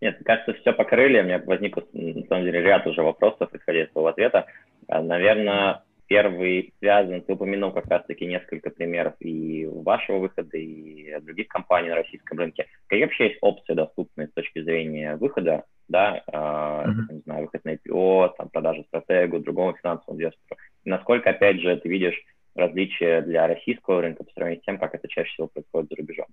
[0.00, 1.20] Нет, кажется, все покрыли.
[1.20, 4.46] У меня возник, на самом деле, ряд уже вопросов, из твоего ответа.
[4.86, 11.48] А, наверное, первый связан, ты упомянул как раз-таки несколько примеров и вашего выхода, и других
[11.48, 12.66] компаний на российском рынке.
[12.86, 17.12] Какие вообще есть опции доступные с точки зрения выхода, да, mm-hmm.
[17.12, 20.58] не знаю, выход на IPO, там, продажа стратегу, другому финансовому инвестору?
[20.84, 22.18] И насколько, опять же, ты видишь
[22.54, 26.26] различия для российского рынка по сравнению с тем, как это чаще всего происходит за рубежом?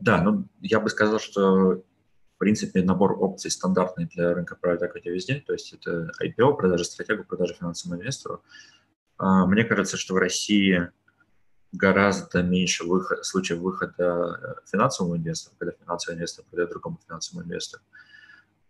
[0.00, 1.82] Да, ну, я бы сказал, что
[2.42, 7.22] принципе набор опций стандартный для рынка private equity везде, то есть это IPO, продажа стратегии,
[7.22, 8.42] продажа финансовому инвестору.
[9.16, 10.90] А, мне кажется, что в России
[11.70, 17.84] гораздо меньше выход, случаев выхода э, финансовому инвестору, когда финансовый инвестор продает другому финансовому инвестору.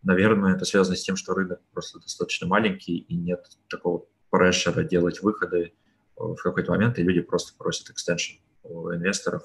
[0.02, 5.22] Наверное, это связано с тем, что рынок просто достаточно маленький и нет такого прешера делать
[5.22, 5.72] выходы
[6.16, 9.44] в какой-то момент, и люди просто просят экстеншн у инвесторов.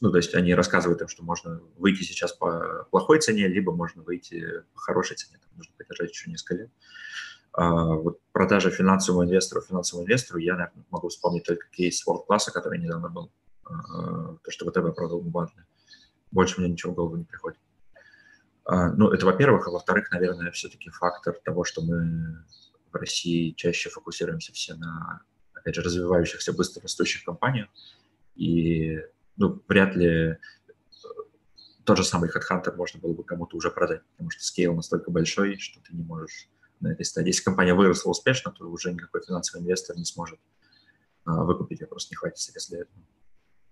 [0.00, 4.02] Ну, то есть они рассказывают им, что можно выйти сейчас по плохой цене, либо можно
[4.02, 6.70] выйти по хорошей цене, там нужно поддержать еще несколько лет.
[7.52, 12.50] А, вот продажа финансовому инвестору, финансовому инвестору, я, наверное, могу вспомнить только кейс World Class,
[12.52, 13.30] который недавно был,
[13.64, 15.64] а, то, что ВТБ продал бандли.
[16.30, 17.58] Больше мне ничего в голову не приходит.
[18.64, 22.44] А, ну, это во-первых, а во-вторых, наверное, все-таки фактор того, что мы
[22.92, 25.22] в России чаще фокусируемся все на,
[25.54, 27.68] опять же, развивающихся, быстро растущих компаниях,
[28.36, 29.00] и,
[29.40, 30.36] ну, вряд ли э,
[31.84, 35.56] тот же самый HeadHunter можно было бы кому-то уже продать, потому что скейл настолько большой,
[35.58, 36.50] что ты не можешь
[36.80, 37.28] на этой стадии.
[37.28, 40.38] Если компания выросла успешно, то уже никакой финансовый инвестор не сможет
[41.24, 43.02] а, выкупить, ее просто не хватит средств для этого.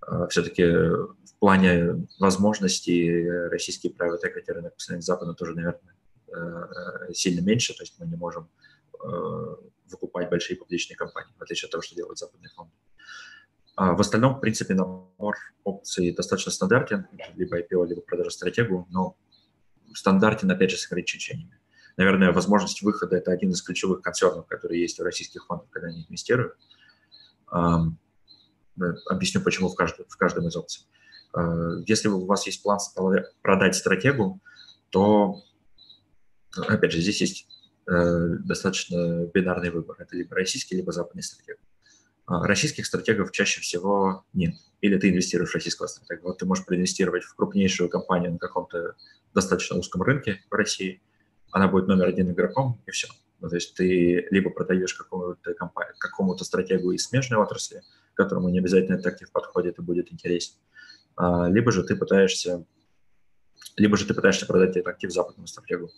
[0.06, 5.94] Э, все-таки в плане возможностей российский private equity рынок по сравнению с Западом тоже, наверное,
[6.28, 8.48] э, сильно меньше, то есть мы не можем
[9.04, 9.56] э,
[9.90, 12.72] выкупать большие публичные компании, в отличие от того, что делают западные фонды.
[13.78, 19.16] А в остальном, в принципе, набор опций достаточно стандартен, либо IPO, либо продажа стратегию, но
[19.94, 21.60] стандартен, опять же, с ограничениями.
[21.96, 26.06] Наверное, возможность выхода– это один из ключевых концернов, которые есть у российских фондов, когда они
[26.08, 26.56] инвестируют.
[29.06, 30.84] Объясню, почему в каждом, в каждом из опций.
[31.36, 32.80] Э, если у вас есть план
[33.42, 34.40] продать стратегию,
[34.90, 35.40] то,
[36.66, 37.48] опять же, здесь есть
[37.86, 39.94] э, достаточно бинарный выбор.
[40.00, 41.58] Это либо российский, либо западный стратег.
[42.28, 44.54] А российских стратегов чаще всего нет.
[44.82, 46.26] Или ты инвестируешь в российского стратега.
[46.26, 48.96] Вот ты можешь проинвестировать в крупнейшую компанию на каком-то
[49.34, 51.00] достаточно узком рынке в России.
[51.52, 53.08] Она будет номер один игроком, и все.
[53.40, 57.80] Ну, то есть ты либо продаешь какому-то компанию, какому-то стратегу из смежной отрасли,
[58.12, 60.56] которому не обязательно этот актив подходит и будет интересен,
[61.16, 62.66] а, либо же ты пытаешься
[63.76, 65.90] либо же ты пытаешься продать этот актив западному стратегу.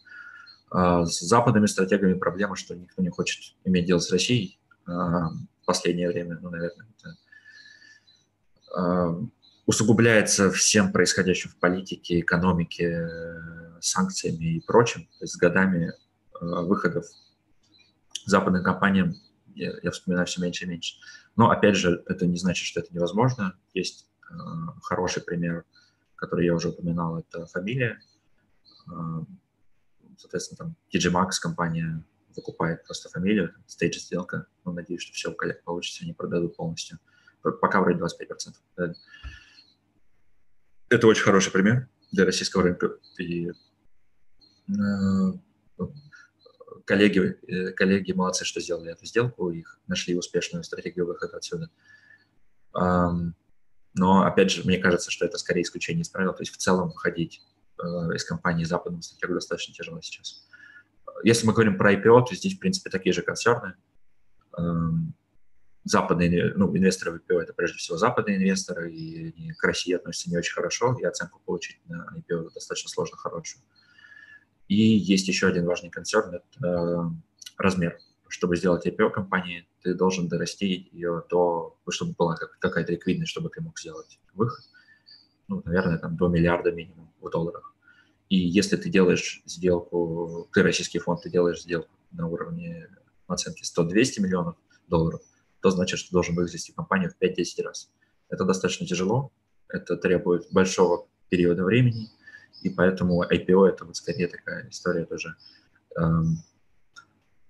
[0.71, 4.61] А, с западными стратегами проблема, что никто не хочет иметь дело с Россией
[5.71, 7.17] последнее время, ну, наверное, это
[9.67, 13.09] усугубляется всем происходящим в политике, экономике,
[13.81, 15.03] санкциями и прочим.
[15.19, 15.93] То есть с годами
[16.41, 17.05] выходов
[18.27, 19.15] западным компаниям
[19.55, 20.97] я, я вспоминаю все меньше и меньше.
[21.37, 23.55] Но, опять же, это не значит, что это невозможно.
[23.75, 24.35] Есть э,
[24.83, 25.65] хороший пример,
[26.17, 28.01] который я уже упоминал, это фамилия.
[28.91, 29.25] Э,
[30.17, 32.03] соответственно, там TG Maxx компания
[32.37, 34.47] выкупает просто фамилию, стейдж сделка.
[34.65, 36.99] Ну, надеюсь, что все у коллег получится, они продадут полностью.
[37.43, 38.95] Пока вроде 25%.
[40.89, 42.99] Это очень хороший пример для российского рынка.
[43.19, 43.51] И
[44.69, 44.73] э,
[46.85, 51.71] коллеги, э, коллеги молодцы, что сделали эту сделку, их нашли успешную стратегию выхода отсюда.
[53.95, 56.33] Но, опять же, мне кажется, что это скорее исключение из правил.
[56.33, 57.43] То есть в целом выходить
[57.79, 60.47] э, из компании западного стратегу достаточно тяжело сейчас.
[61.25, 63.75] Если мы говорим про IPO, то здесь, в принципе, такие же концерны.
[65.85, 70.31] западные, ну, инвесторы в IPO– это прежде всего западные инвесторы, и они к России относятся
[70.31, 73.63] не очень хорошо, и оценку получить на IPO достаточно сложно хорошую.
[74.69, 77.11] И есть еще один важный концерн– это э,
[77.59, 77.99] размер.
[78.29, 83.61] Чтобы сделать IPO компании, ты должен дорасти ее до, чтобы была какая-то ликвидность, чтобы ты
[83.61, 84.65] мог сделать выход.
[85.49, 87.75] Ну, наверное, там до миллиарда минимум в долларах.
[88.31, 92.89] И если ты делаешь сделку, ты российский фонд, ты делаешь сделку на уровне
[93.27, 94.57] оценки 100-200 миллионов
[94.89, 95.21] долларов,
[95.61, 97.91] то значит, что должен вывести компанию в 5-10 раз.
[98.29, 99.33] Это достаточно тяжело,
[99.69, 102.09] это требует большого периода времени,
[102.63, 105.35] и поэтому IPO это вот скорее такая история тоже
[105.97, 106.39] эм,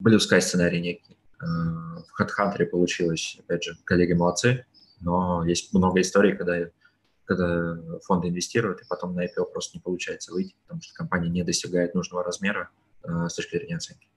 [0.02, 1.16] blue sky сценарий некий.
[1.42, 4.64] Э, в HeadHunter получилось, опять же, коллеги молодцы,
[5.00, 6.70] но есть много историй, когда,
[7.30, 11.44] когда фонды инвестируют, и потом на IPO просто не получается выйти, потому что компания не
[11.44, 12.70] достигает нужного размера
[13.04, 14.08] э, с точки зрения оценки.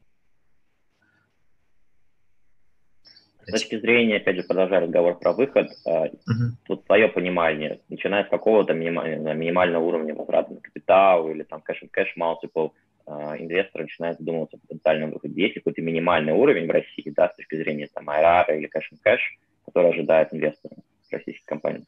[3.45, 6.51] С точки зрения, опять же, продолжая разговор про выход, uh-huh.
[6.65, 12.15] тут твое понимание, начиная с какого-то минимального, минимального уровня возврата на капитал или там cash-on-cash
[12.17, 12.71] multiple,
[13.05, 15.41] а, инвестор начинает задумываться о потенциальном выходе.
[15.41, 19.19] Есть какой-то минимальный уровень в России, да, с точки зрения там IRR или cash-on-cash,
[19.65, 20.77] который ожидает инвесторы
[21.11, 21.83] российских компаний?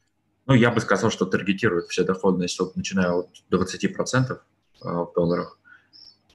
[0.48, 4.40] Ну, я бы сказал, что таргетирует все доходность, начиная от 20%
[4.82, 5.60] в долларах.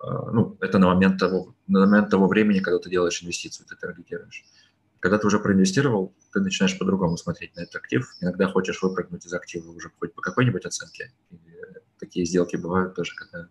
[0.03, 4.45] Ну, это на момент, того, на момент того времени, когда ты делаешь инвестицию, ты таргетируешь.
[4.99, 8.07] Когда ты уже проинвестировал, ты начинаешь по-другому смотреть на этот актив.
[8.21, 11.13] Иногда хочешь выпрыгнуть из актива уже хоть по какой-нибудь оценке.
[11.31, 11.37] И
[11.99, 13.49] такие сделки бывают тоже, когда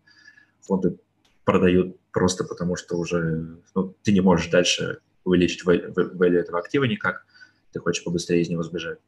[0.61, 0.99] фонды
[1.45, 7.25] продают просто потому, что уже ну, ты не можешь дальше увеличить value этого актива никак,
[7.71, 8.99] ты хочешь побыстрее из него сбежать.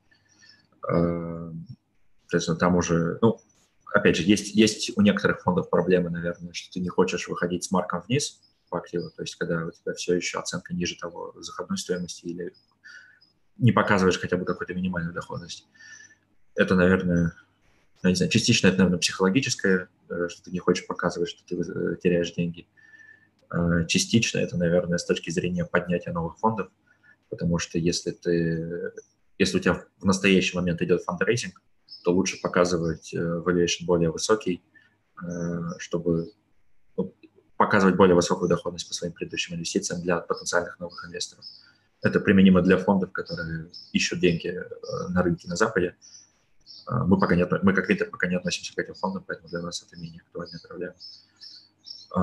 [0.88, 1.52] А,
[2.24, 3.40] соответственно, там уже, ну,
[3.94, 7.72] опять же, есть, есть у некоторых фондов проблемы, наверное, что ты не хочешь выходить с
[7.72, 8.42] марком вниз,
[8.72, 12.54] по активу, то есть когда у тебя все еще оценка ниже того заходной стоимости или
[13.58, 15.68] не показываешь хотя бы какую-то минимальную доходность.
[16.56, 17.34] Это, наверное,
[18.02, 21.56] ну, не знаю, частично это, наверное, психологическое, э, что ты не хочешь показывать, что ты
[21.56, 22.68] э, теряешь деньги.
[23.50, 26.70] А частично это, наверное, с точки зрения поднятия новых фондов,
[27.30, 28.94] потому что если ты,
[29.42, 31.62] если у тебя в настоящий момент идет фандрейзинг,
[32.04, 34.64] то лучше показывать э, valuation более высокий,
[35.78, 36.32] чтобы
[37.62, 41.46] показывать более высокую доходность по своим предыдущим инвестициям для потенциальных новых инвесторов.
[42.02, 45.96] Это применимо для фондов, которые ищут деньги э, на рынке на Западе.
[46.90, 49.62] Э, мы, пока не, мы как Винтер пока не относимся к этим фондам, поэтому для
[49.62, 50.96] нас это менее актуальная проблема.
[52.16, 52.20] Э,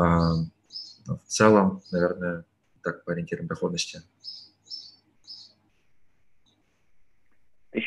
[1.07, 2.45] в целом, наверное,
[2.83, 4.03] так по ориентирам доходности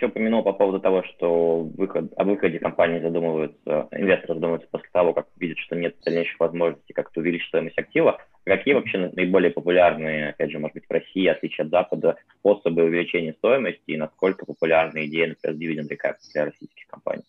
[0.01, 5.13] еще упомянул по поводу того, что выход, о выходе компании задумываются, инвесторы задумываются после того,
[5.13, 8.19] как видят, что нет дальнейших возможностей как-то увеличить стоимость актива.
[8.43, 13.33] Какие вообще наиболее популярные, опять же, может быть, в России, отличие от Запада, способы увеличения
[13.33, 17.23] стоимости и насколько популярны идеи, например, dividend recap для российских компаний?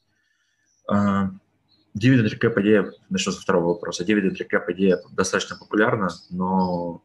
[1.94, 4.04] Dividend recap идея, начну со второго вопроса.
[4.04, 7.02] Dividend recap идея достаточно популярна, но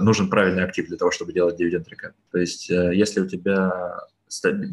[0.00, 2.12] нужен правильный актив для того, чтобы делать dividend recap.
[2.30, 4.00] То есть э, если у тебя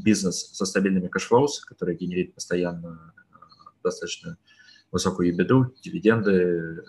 [0.03, 3.37] бизнес со стабильными cash flows, который генерит постоянно э,
[3.83, 4.37] достаточно
[4.91, 6.83] высокую EBITDA, дивиденды,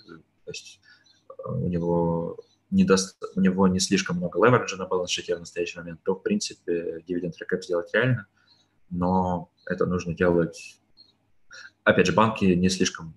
[0.44, 0.80] то есть
[1.44, 2.38] у него
[2.70, 6.00] не, даст, у него не слишком много левериджа на balance sheet е в настоящий момент,
[6.04, 8.26] то, в принципе, dividend recap сделать реально,
[8.90, 10.80] но это нужно делать...
[11.82, 13.14] Опять же, банки не слишком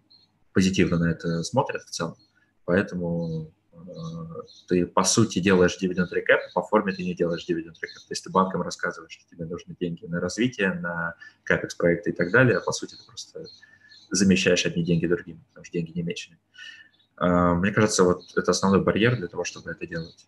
[0.54, 2.16] позитивно на это смотрят в целом,
[2.66, 3.52] поэтому
[4.68, 8.04] ты, по сути, делаешь дивиденд рекэп, по форме ты не делаешь дивиденд рекэп.
[8.08, 12.14] То есть ты банкам рассказываешь, что тебе нужны деньги на развитие, на капекс проекты и
[12.14, 13.46] так далее, а по сути ты просто
[14.10, 16.38] замещаешь одни деньги другими, потому что деньги не мечены.
[17.18, 20.28] А, мне кажется, вот это основной барьер для того, чтобы это делать.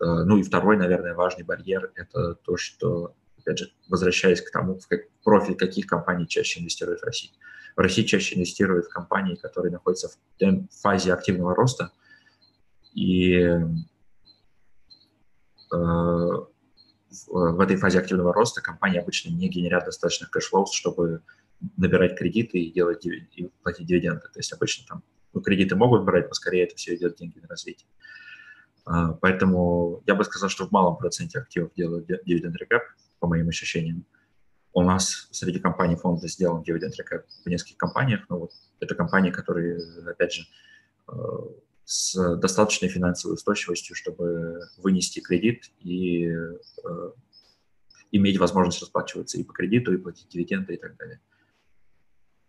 [0.00, 4.78] А, ну и второй, наверное, важный барьер– это то, что, опять же, возвращаясь к тому,
[4.78, 4.88] в
[5.22, 7.32] профиль каких компаний чаще инвестируют в России.
[7.76, 11.92] В России чаще инвестируют в компании, которые находятся в фазе активного роста–
[12.94, 13.66] и э,
[17.26, 21.22] в этой фазе активного роста компании обычно не генерят достаточных cash flow, чтобы
[21.76, 24.28] набирать кредиты и делать и платить дивиденды.
[24.32, 27.48] То есть обычно там ну, кредиты могут брать, но скорее это все идет деньги на
[27.48, 27.88] развитие.
[28.84, 32.82] А, поэтому я бы сказал, что в малом проценте активов делают дивиденд рекап,
[33.18, 34.04] по моим ощущениям.
[34.72, 39.30] У нас среди компаний фонда сделан дивиденд рекап в нескольких компаниях, но вот это компании,
[39.30, 40.42] которые, опять же,
[41.08, 41.12] э,
[41.88, 47.10] с достаточной финансовой устойчивостью, чтобы вынести кредит и э,
[48.12, 51.22] иметь возможность расплачиваться и по кредиту, и платить дивиденды и так далее.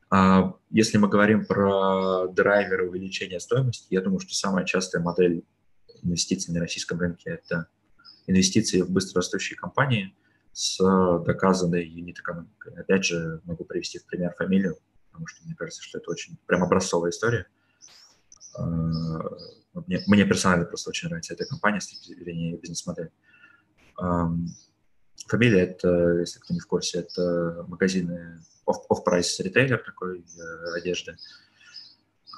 [0.09, 5.45] А если мы говорим про драйверы увеличения стоимости, я думаю, что самая частая модель
[6.03, 7.67] инвестиций на российском рынке– это
[8.27, 10.17] инвестиции в быстрорастущие компании
[10.51, 10.79] с
[11.25, 12.73] доказанной юнит-экономикой.
[12.73, 14.77] Опять же, могу привести в пример фамилию,
[15.11, 17.47] потому что мне кажется, что это очень прям образцовая история.
[18.55, 18.63] А,
[19.87, 23.11] мне, мне персонально просто очень нравится эта компания с точки зрения бизнес-модели.
[25.27, 31.17] Фамилия это, если кто не в курсе, это магазины off-price ритейлер такой э, одежды.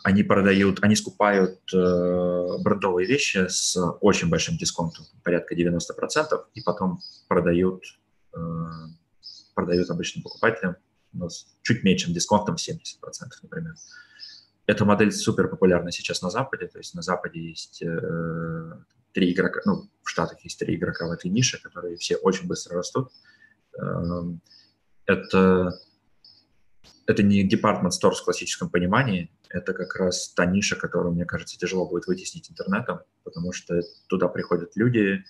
[0.04, 5.80] Они продают, они скупают э, брендовые вещи с очень большим дисконтом, порядка 90%,
[6.54, 7.84] и потом продают,
[8.34, 8.40] э,
[9.54, 10.76] продают обычным покупателям
[11.14, 12.80] но с чуть меньшим дисконтом 70%,
[13.44, 13.76] например.
[14.72, 18.72] Эта модель супер популярна сейчас на Западе, то есть на Западе есть э,
[19.12, 22.78] три игрока, ну, в Штатах есть три игрока в этой нише, которые все очень быстро
[22.78, 23.12] растут.
[23.78, 24.24] Э,
[25.08, 25.78] это,
[27.06, 31.60] это не department store в классическом понимании, это как раз та ниша, которую, мне кажется,
[31.60, 35.22] тяжело будет вытеснить интернетом, потому что туда приходят люди,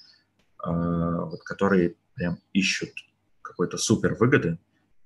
[0.63, 2.91] э, вот, которые прям ищут
[3.41, 4.60] какой-то супер выгоды,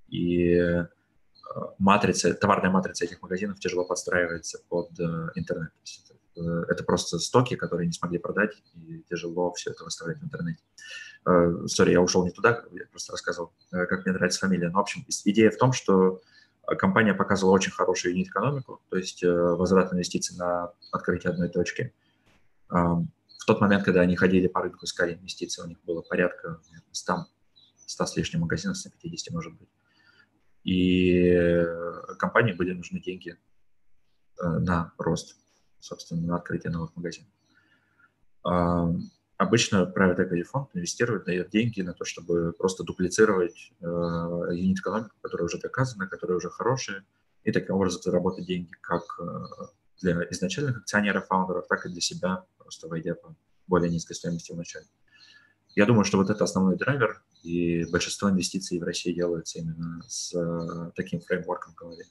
[0.09, 0.83] и
[1.77, 5.71] матрица, товарная матрица этих магазинов тяжело подстраивается под э, интернет.
[6.35, 10.59] Это, это просто стоки, которые не смогли продать, и тяжело все это выставлять в интернете.
[11.27, 14.69] Э, сори, я ушел не туда, я просто рассказывал, э, как мне нравится фамилия.
[14.69, 16.21] Но, в общем, идея в том, что
[16.77, 21.93] компания показывала очень хорошую юнит-экономику, то есть возврат инвестиций на открытие одной точки.
[22.67, 26.59] В тот момент, когда они ходили по рынку, искали инвестиции, у них было порядка
[26.91, 27.27] 100,
[27.85, 29.69] 100 с лишним магазинов, 150, может быть
[30.65, 33.37] и э, компании были нужны деньги
[34.41, 35.37] э, на рост,
[35.79, 37.29] собственно, на открытие новых магазинов.
[39.37, 45.15] Обычно private equity фонд инвестирует, дает деньги на то, чтобы просто дуплицировать э, юнит экономику,
[45.21, 47.05] которая уже доказана, которая уже хорошая,
[47.43, 49.03] и таким образом заработать деньги как
[50.01, 53.35] для изначальных акционеров, фаундеров, так и для себя, просто войдя по
[53.67, 54.85] более низкой стоимости вначале.
[55.75, 60.33] Я думаю, что вот это основной драйвер, и большинство инвестиций в России делается именно с
[60.33, 62.05] э, таким фреймворком в голове.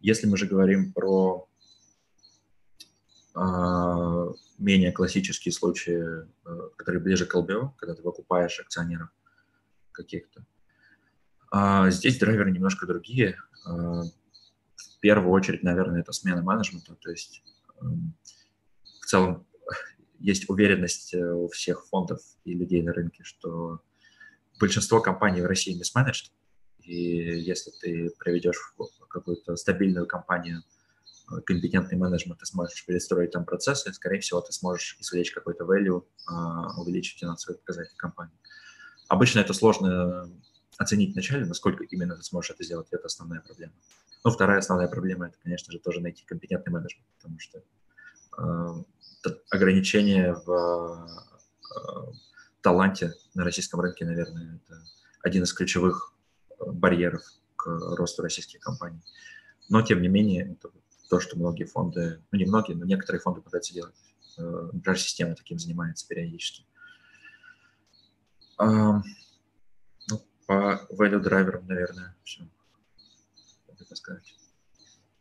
[0.00, 1.48] Если мы же говорим про
[3.34, 3.38] э,
[4.58, 9.08] менее классические случаи, э, которые ближе к LBO, когда ты выкупаешь акционеров
[9.90, 10.46] каких-то,
[11.52, 13.38] э, здесь драйверы немножко другие.
[13.66, 17.42] Э, в первую очередь, наверное, это смена менеджмента, то есть
[17.80, 17.86] э,
[19.00, 19.48] в целом
[20.18, 23.80] есть уверенность э, у всех фондов и людей на рынке, что
[24.58, 26.32] большинство компаний в России не сменеджд,
[26.82, 28.74] и если ты приведешь
[29.08, 30.62] какую-то стабильную компанию
[31.30, 36.04] э, компетентный менеджмент, ты сможешь перестроить там процессы, скорее всего, ты сможешь извлечь какой-то value,
[36.26, 38.36] а, увеличить финансовые показатели компании.
[39.08, 40.30] Обычно это сложно
[40.78, 43.74] оценить вначале, насколько именно ты сможешь это сделать, это основная проблема.
[44.24, 47.62] Ну, вторая основная проблема– это, конечно же, тоже найти компетентный менеджмент, потому что
[49.50, 51.06] ограничение в
[51.74, 52.12] э,
[52.60, 54.82] таланте на российском рынке, наверное, это
[55.22, 56.14] один из ключевых
[56.50, 57.22] э, барьеров
[57.56, 59.00] к росту российских компаний.
[59.68, 60.70] Но, тем не менее, это
[61.10, 63.94] то, что многие фонды, ну не многие, но некоторые фонды пытаются делать.
[64.38, 66.64] Э, даже система таким занимается периодически.
[68.60, 69.02] Ну,
[70.46, 72.48] по value драйверам, наверное, все.
[73.68, 74.34] Это сказать.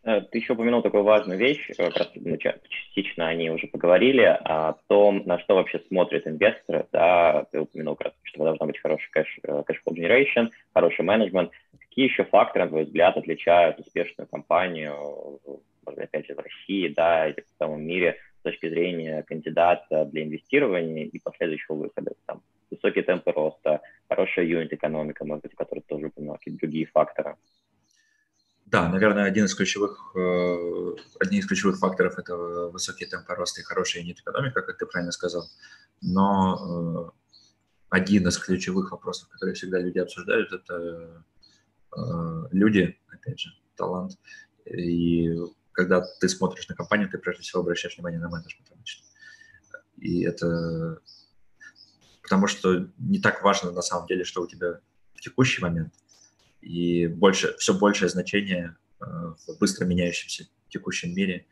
[0.07, 4.77] Э, ты еще упомянул такую важную вещь, э, раз ну, частично они уже поговорили, о
[4.87, 6.87] том, на что вообще смотрят инвесторы.
[6.93, 11.51] Да, ты упомянул, как раз, что должна быть хороший э, flow generation, хороший менеджмент.
[11.77, 14.95] Какие еще факторы, на твой взгляд, отличают успешную компанию,
[15.85, 20.23] может опять же, в России, да, или в целом мире с точки зрения кандидата для
[20.23, 22.13] инвестирования и последующего выхода?
[22.25, 22.41] Там,
[22.71, 27.35] высокие темпы роста, хорошая юнит-экономика, может быть, которые тоже упомянул, какие-то другие факторы.
[28.67, 33.63] Да, наверное, один из ключевых, э, один из ключевых факторов– это высокие темпы роста и
[33.63, 35.49] хорошая юнит-экономика, как ты правильно сказал.
[36.01, 37.21] Но э,
[37.87, 41.23] один из ключевых вопросов, которые всегда люди обсуждают, это
[41.95, 44.19] э, люди, опять же, талант.
[44.65, 45.33] И
[45.71, 49.05] когда ты смотришь на компанию, ты прежде всего обращаешь внимание на менеджмент обычно.
[49.95, 50.99] И это
[52.21, 54.81] потому что не так важно на самом деле, что у тебя
[55.13, 55.93] в текущий момент–
[56.61, 61.45] и больше, все большее значение э, в быстро меняющемся текущем мире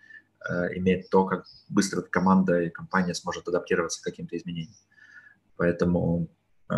[0.48, 4.76] э, имеет то, как быстро команда и компания сможет адаптироваться к каким-то изменениям.
[5.58, 6.28] Поэтому
[6.70, 6.76] э,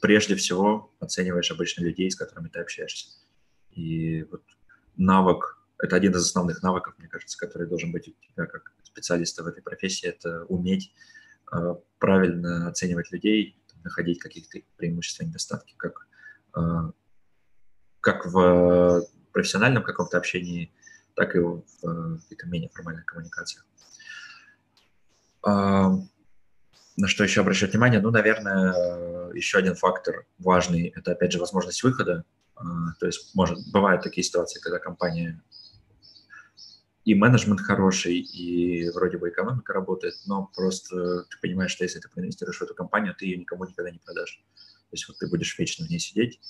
[0.00, 3.10] прежде всего оцениваешь обычно людей, с которыми ты общаешься.
[3.70, 4.42] И вот
[4.96, 9.42] навык, это один из основных навыков, мне кажется, который должен быть у тебя как специалиста
[9.42, 10.92] в этой профессии, это уметь
[11.98, 16.06] правильно оценивать людей, находить какие-то преимущества и недостатки, как
[18.04, 20.72] как в профессиональном каком-то общении,
[21.14, 21.62] так и в
[22.22, 23.64] каких-то менее формальных коммуникациях.
[26.96, 28.00] на что еще обращать внимание?
[28.00, 32.24] Ну, наверное, еще один фактор важный– это, опять же, возможность выхода.
[33.00, 35.42] То есть, может, бывают такие ситуации, когда компания
[37.04, 42.08] и менеджмент хороший, и вроде бы экономика работает, но просто ты понимаешь, что если ты
[42.08, 44.42] проинвестируешь в эту компанию, ты ее никому никогда не продашь.
[44.54, 46.40] То есть вот ты будешь вечно в ней сидеть,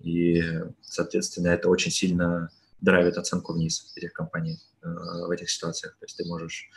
[0.00, 0.42] и,
[0.82, 5.96] соответственно, это очень сильно драйвит оценку вниз этих компаний э, в этих ситуациях.
[5.98, 6.68] То есть ты можешь...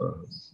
[0.00, 0.04] Э,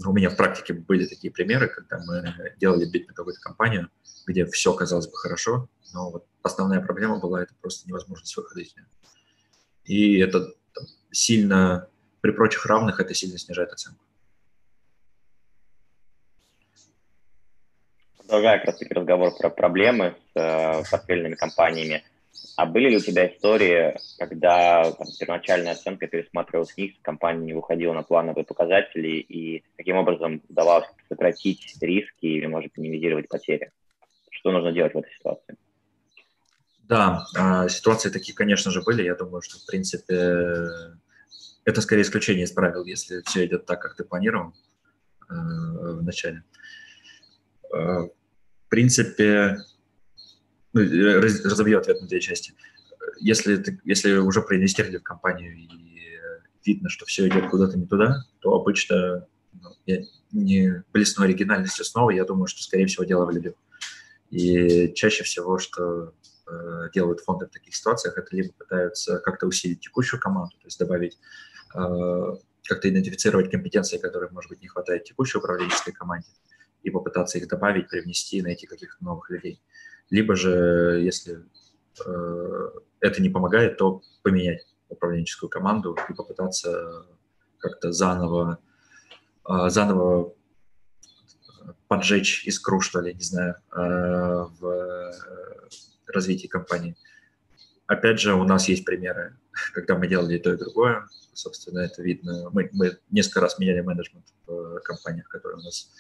[0.05, 3.91] у меня в практике были такие примеры, когда мы делали бит на какую-то компанию,
[4.27, 8.75] где все казалось бы хорошо, но вот основная проблема была это просто невозможность выхода из
[8.75, 8.87] нее.
[9.85, 10.53] И это
[11.13, 11.89] сильно
[12.21, 14.05] при прочих равных это сильно снижает оценку.
[18.27, 22.03] Продолжая как раз таки разговор про проблемы с э, портфельными компаниями,
[22.57, 27.93] а были ли у тебя истории, когда там, первоначальная оценка пересматривалась вниз, компания не выходила
[27.93, 33.73] на плановые показатели, и таким образом удавалось сократить риски или, может, минимизировать потери?
[34.31, 35.57] Что нужно делать в этой ситуации?
[36.85, 39.03] Да, а, ситуации такие, конечно же, были.
[39.03, 40.15] Я думаю, что, в принципе,
[41.65, 44.53] это скорее исключение из правил, если все идет так, как ты планировал
[45.29, 46.43] э, в начале.
[47.75, 49.59] В принципе,
[50.73, 50.81] ну,
[51.21, 52.55] раз, разобью ответ на две части.
[53.21, 55.69] Если, ты, если уже проинвестировали в компанию и
[56.65, 60.03] видно, что все идет куда-то не туда, то обычно ну, я
[60.33, 63.55] не блесну оригинальностью снова, я думаю, что, скорее всего, дело в людях.
[64.31, 66.15] И чаще всего, что
[66.49, 70.79] э, делают фонды в таких ситуациях, это либо пытаются как-то усилить текущую команду, то есть
[70.79, 71.19] добавить
[71.75, 76.29] Э, как-то идентифицировать компетенции, которых, может быть, не хватает текущей управленческой команде,
[76.85, 79.61] и попытаться их добавить, привнести, найти каких-то новых людей.
[80.11, 81.43] Либо же, если
[82.07, 82.71] э,
[83.01, 87.07] это не помогает, то поменять управленческую команду и попытаться
[87.59, 88.59] как-то заново,
[89.49, 90.35] э, заново
[91.89, 93.81] поджечь искру, что ли, не знаю, э,
[94.61, 95.13] в
[96.07, 96.97] развитии компании.
[97.87, 99.37] Опять же, у нас есть примеры,
[99.73, 101.07] когда мы делали то, и другое.
[101.33, 102.51] Собственно, это видно.
[102.51, 105.91] Мы, мы несколько раз меняли менеджмент в компаниях, которые у нас,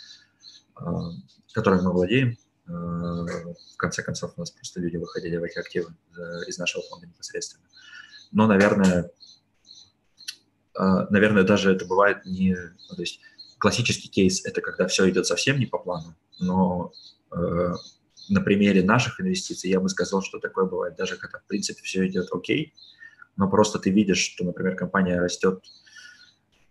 [1.52, 2.36] которыми мы владеем.
[2.66, 5.94] А, в конце концов, у нас просто люди выходили в эти активы
[6.46, 7.64] из нашего фонда непосредственно.
[8.32, 9.10] Но, наверное,
[10.74, 12.54] наверное, даже это бывает не...
[12.54, 13.20] То есть
[13.58, 16.92] классический кейс– это когда все идет совсем не по плану, но
[17.30, 22.06] на примере наших инвестиций я бы сказал, что такое бывает даже когда, в принципе, все
[22.06, 22.74] идет окей,
[23.36, 25.62] но просто ты видишь, что, например, компания растет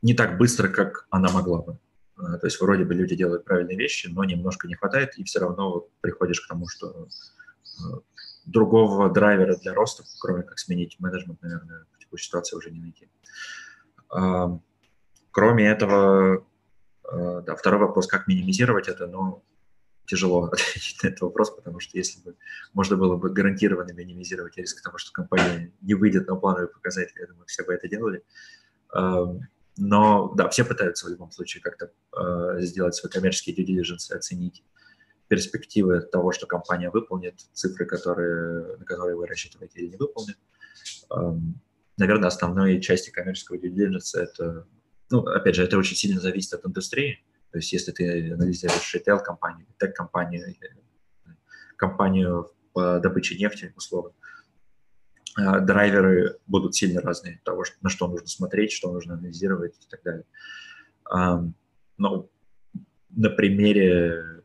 [0.01, 1.77] не так быстро, как она могла бы.
[2.17, 5.39] А, то есть вроде бы люди делают правильные вещи, но немножко не хватает, и все
[5.39, 7.07] равно вот приходишь к тому, что
[7.79, 7.99] а,
[8.45, 13.09] другого драйвера для роста, кроме как сменить менеджмент, наверное, в текущей ситуации уже не найти.
[14.09, 14.59] А,
[15.31, 16.45] кроме этого,
[17.11, 19.43] да, второй вопрос, как минимизировать это, ну,
[20.05, 22.35] тяжело ответить на этот вопрос, потому что если бы
[22.73, 27.27] можно было бы гарантированно минимизировать риск того, что компания не выйдет на плановые показатели, я
[27.27, 28.23] думаю, все бы это делали.
[29.77, 34.15] Но да, все пытаются в любом случае как-то э, сделать свой коммерческий due diligence и
[34.15, 34.63] оценить
[35.27, 40.37] перспективы того, что компания выполнит, цифры, которые, на которые вы рассчитываете или не выполнит.
[41.97, 44.67] Наверное, основной части коммерческого due diligence это,
[45.09, 49.67] ну, опять же, это очень сильно зависит от индустрии, то есть если ты анализируешь retail-компанию,
[49.79, 50.55] тег-компанию
[51.77, 54.13] компанию по добыче нефти, условно,
[55.35, 60.25] драйверы будут сильно разные того, на что нужно смотреть, что нужно анализировать и так далее.
[61.97, 62.29] Но
[63.09, 64.43] на примере,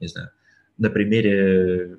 [0.00, 0.30] не знаю,
[0.78, 1.98] на примере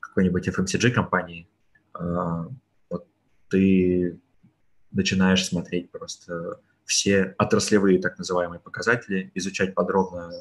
[0.00, 1.48] какой-нибудь FMCG-компании
[1.92, 2.48] а,
[2.88, 3.06] вот
[3.48, 4.18] ты
[4.90, 10.32] начинаешь смотреть просто все отраслевые так называемые показатели, изучать подробно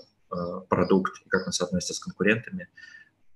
[0.69, 2.67] продукт и как он соотносится с конкурентами.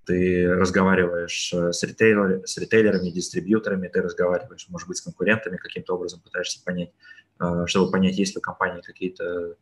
[0.06, 5.94] Ты разговариваешь э, с, ритейлер, с ритейлерами, дистрибьюторами, ты разговариваешь, может быть, с конкурентами, каким-то
[5.94, 6.92] образом пытаешься понять,
[7.40, 9.56] э, чтобы понять, есть ли у компании какие-то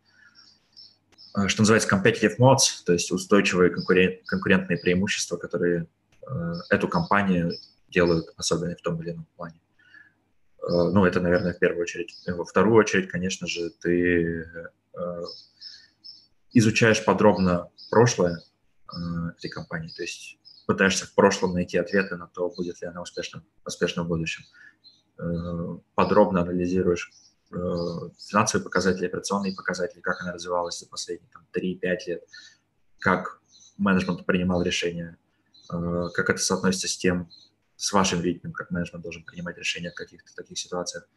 [1.36, 5.86] э, что называется competitive mods, то есть устойчивые конкурент, конкурентные преимущества, которые
[6.68, 7.52] эту компанию
[7.88, 9.58] делают особенной в том или ином плане.
[10.60, 12.14] Ну, это, наверное, в первую очередь.
[12.26, 14.46] Во вторую очередь, конечно же, ты
[16.52, 18.42] изучаешь подробно прошлое
[19.36, 23.42] этой компании, то есть пытаешься в прошлом найти ответы на то, будет ли она успешна,
[23.64, 24.44] успешна в будущем.
[25.94, 27.10] Подробно анализируешь
[27.50, 32.24] финансовые показатели, операционные показатели, как она развивалась за последние там, 3-5 лет,
[32.98, 33.40] как
[33.78, 35.16] менеджмент принимал решения,
[35.68, 37.30] как это соотносится с тем,
[37.76, 41.08] с вашим видением, как менеджмент должен принимать решения в каких-то таких ситуациях.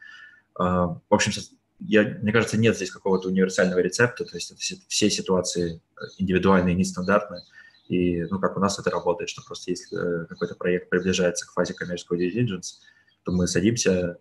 [0.55, 1.31] В общем,
[1.79, 5.81] я, мне кажется, нет здесь какого-то универсального рецепта, то есть это все ситуации
[6.17, 7.43] индивидуальные, нестандартные.
[7.91, 11.51] И, ну, как у нас это работает, что просто если э, какой-то проект приближается к
[11.51, 12.79] фазе коммерческого diligence,
[13.23, 14.17] то мы садимся,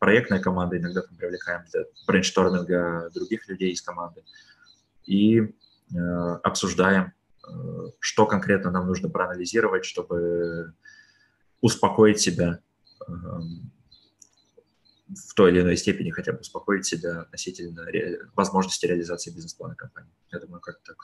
[0.00, 4.24] проектная команда, иногда там привлекаем для брейншторминга других людей из команды,
[5.06, 5.96] и э,
[6.42, 7.12] обсуждаем,
[7.46, 10.74] э, что конкретно нам нужно проанализировать, чтобы
[11.60, 12.58] успокоить себя,
[13.06, 13.12] э,
[15.14, 18.18] в той или иной степени хотя бы успокоить себя относительно ре...
[18.34, 20.12] возможности реализации бизнес-плана компании.
[20.32, 20.96] Я думаю, как так.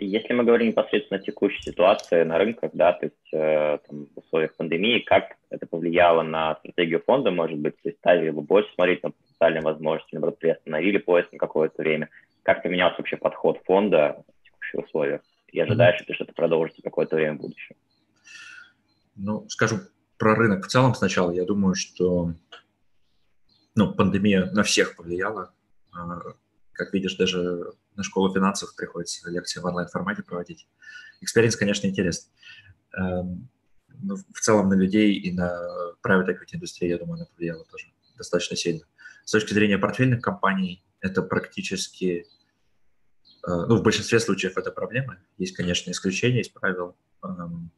[0.00, 4.18] Если мы говорим непосредственно о текущей ситуации на рынках, да, то есть э, там, в
[4.18, 8.72] условиях пандемии, как это повлияло на стратегию фонда, может быть, то есть стали бы больше
[8.74, 12.10] смотреть на потенциальные возможности, наоборот, приостановили поиск на какое-то время.
[12.44, 15.20] Как поменялся вообще подход фонда в текущих условиях?
[15.48, 16.14] И ожидаешь, mm-hmm.
[16.14, 17.74] что это продолжится какое-то время в будущем?
[19.16, 19.78] Ну, скажу
[20.16, 21.32] про рынок в целом сначала.
[21.32, 22.34] Я думаю, что
[23.74, 25.52] ну, пандемия на всех повлияла.
[25.92, 26.20] А,
[26.72, 30.68] как видишь, даже на школу финансов приходится лекции в онлайн-формате проводить.
[31.20, 32.30] Experience, конечно, интересный.
[32.96, 33.50] Эм,
[34.00, 35.50] но в целом на людей и на
[36.06, 38.86] private equity индустрию, я думаю, она повлияла тоже достаточно сильно.
[39.24, 42.26] С точки зрения портфельных компаний, это практически,
[43.46, 45.18] э, ну, в большинстве случаев это проблемы.
[45.36, 47.72] Есть, конечно, исключения из правил, эм,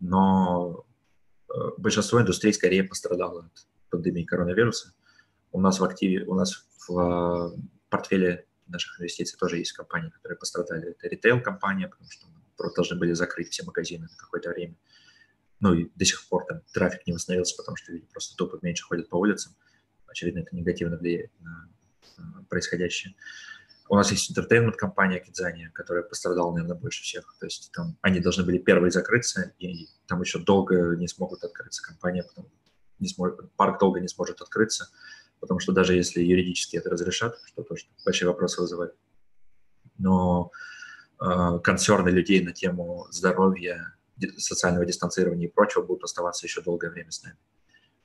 [0.00, 0.84] но
[1.48, 4.94] э, большинство индустрий скорее пострадало от пандемии коронавируса.
[5.52, 10.38] У нас в активе, у нас в э, портфеле наших инвестиций тоже есть компании, которые
[10.38, 10.90] пострадали.
[10.90, 14.76] Это ритейл-компания, потому что мы должны были закрыть все магазины на какое-то время.
[15.60, 18.84] Ну и до сих пор там трафик не восстановился, потому что люди просто тупо меньше
[18.84, 19.54] ходят по улицам.
[20.06, 21.68] Очевидно, это негативно влияет на,
[22.48, 23.14] происходящее.
[23.88, 27.36] У нас есть entertainment-компания Кидзания, которая пострадала, наверное, больше всех.
[27.40, 31.82] То есть там они должны были первые закрыться, и там еще долго не смогут открыться
[31.82, 32.50] компания, потом
[33.00, 34.90] не сможет, парк долго не сможет открыться
[35.40, 38.94] потому что даже если юридически это разрешат, что тоже большие вопросы вызывает,
[39.98, 40.52] но
[41.20, 43.96] э, концерны людей на тему здоровья,
[44.36, 47.36] социального дистанцирования и прочего будут оставаться еще долгое время с нами.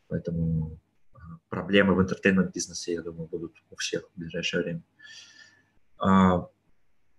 [0.07, 0.79] Поэтому
[1.13, 1.17] э,
[1.49, 4.83] проблемы в интертеймент-бизнесе, я думаю, будут у всех в ближайшее время.
[6.01, 6.45] Э,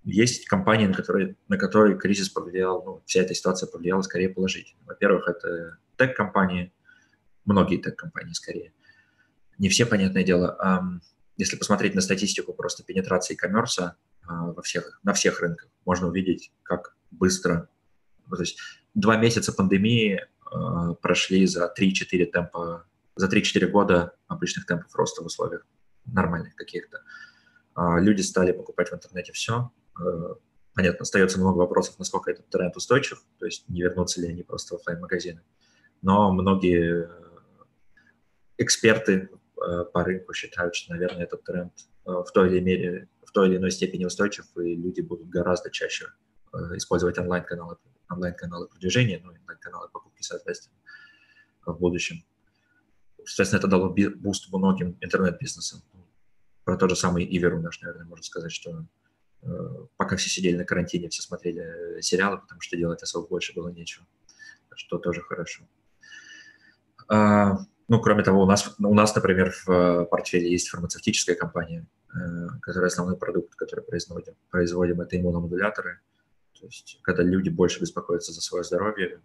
[0.02, 4.80] есть компании, на которые, на которые кризис повлиял, ну, вся эта ситуация повлияла скорее положительно.
[4.86, 6.72] Во-первых, это тег-компании,
[7.44, 8.72] многие тег-компании скорее–
[9.58, 11.00] не все, понятное дело.
[11.36, 13.96] Если посмотреть на статистику просто пенетрации коммерса
[14.26, 17.68] во всех, на всех рынках, можно увидеть, как быстро,
[18.30, 18.58] то есть
[18.94, 25.26] два месяца пандемии а, прошли за 3-4 темпа, за 3-4 года обычных темпов роста в
[25.26, 25.66] условиях
[26.04, 27.02] нормальных каких-то.
[27.74, 29.70] А, люди стали покупать в интернете все.
[29.98, 30.34] А,
[30.74, 34.76] понятно, остается много вопросов, насколько этот тренд устойчив, то есть не вернутся ли они просто
[34.76, 35.42] в офлайн-магазины.
[36.02, 37.08] Но многие
[38.58, 41.72] эксперты по рынку считают, что, наверное, этот тренд
[42.06, 45.70] э, в той или, мере, в той или иной степени устойчив, и люди будут гораздо
[45.70, 46.06] чаще
[46.52, 47.76] э, использовать онлайн-каналы,
[48.10, 50.76] онлайн-каналы продвижения, ну, онлайн-каналы покупки, соответственно,
[51.64, 52.24] в будущем.
[53.24, 55.82] Соответственно, это дало boost многим интернет-бизнесам.
[56.64, 58.84] Про тот же самый ivi.ru наш, наверное, можно сказать, что
[59.96, 64.06] пока все сидели на карантине, все смотрели сериалы, потому что делать особо больше было нечего,
[64.76, 65.64] что тоже хорошо.
[67.88, 72.48] Ну, кроме того, у нас, у нас, например, в э, портфеле есть фармацевтическая компания, э,
[72.60, 76.00] которая основной продукт, который производим, производим, это иммуномодуляторы.
[76.58, 79.20] То есть, когда люди больше беспокоятся за свое здоровье,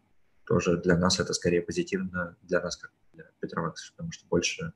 [0.45, 4.73] тоже для нас это скорее позитивно, для нас, как для Петровакс, потому что больше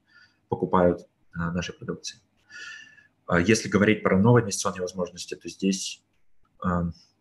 [0.49, 1.05] покупают э,
[1.35, 2.19] наши продукции.
[3.27, 6.03] А если говорить про новые инвестиционные возможности, то здесь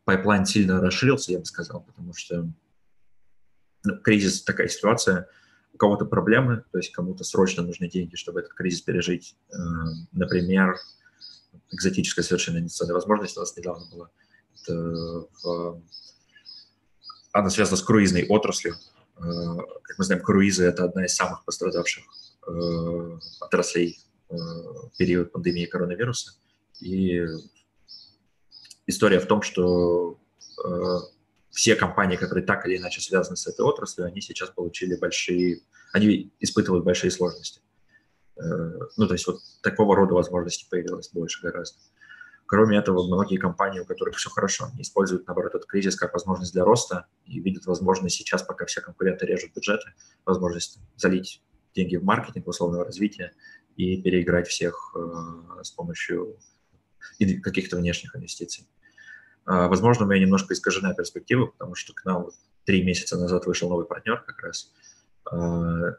[0.05, 2.49] pipeline сильно расширился, я бы сказал, потому что
[3.85, 5.29] ну, кризис, такая ситуация–
[5.75, 9.37] у кого-то проблемы, то есть кому-то срочно нужны деньги, чтобы этот кризис пережить.
[9.51, 9.57] Э,
[10.13, 10.77] например,
[11.73, 14.11] экзотическая совершенно инвестиционная возможность у нас недавно была.
[14.63, 15.83] Это в...
[17.33, 18.77] Она связана с круизной отраслью.
[19.19, 19.21] Э,
[19.83, 22.05] как мы знаем, круизы– это одна из самых пострадавших
[22.47, 23.99] э, отраслей
[24.29, 26.33] в период пандемии коронавируса.
[26.81, 27.21] И
[28.87, 30.19] история в том, что
[31.55, 35.61] все компании, которые так или иначе связаны с этой отраслью, они сейчас получили большие,
[35.93, 37.61] они испытывают большие сложности.
[38.37, 38.43] Э,
[38.97, 41.79] ну, то есть вот такого рода возможностей появилось больше гораздо.
[42.47, 46.65] Кроме этого, многие компании, у которых все хорошо, используют, наоборот, этот кризис как возможность для
[46.65, 49.95] роста и видят возможность сейчас, пока все конкуренты режут бюджеты,
[50.27, 51.41] возможность залить
[51.75, 53.33] деньги в маркетинг, условного развития
[53.77, 56.37] и переиграть всех э, с помощью
[57.43, 58.67] каких-то внешних инвестиций.
[59.47, 62.31] А, возможно, у меня немножко искажена перспектива, потому что к нам
[62.65, 64.73] три месяца назад вышел новый партнер как раз,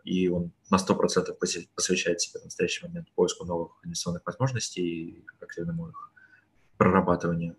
[0.04, 1.34] и он на 100%
[1.76, 6.12] посвящает себя в настоящий момент поиску новых инвестиционных возможностей и активному их
[6.78, 7.56] прорабатыванию.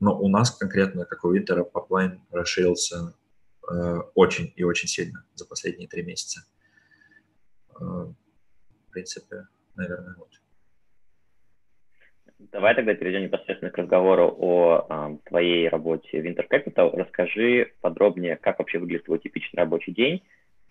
[0.00, 3.14] Но у нас конкретно, как у Интера, поплайн расширился
[4.14, 6.44] очень и очень сильно за последние три месяца.
[7.78, 8.14] В
[8.90, 10.28] принципе, наверное, вот.
[12.52, 16.96] Давай тогда перейдем непосредственно к разговору о э, твоей работе в Intercapital.
[16.96, 20.22] Расскажи подробнее, как вообще выглядит твой типичный рабочий день.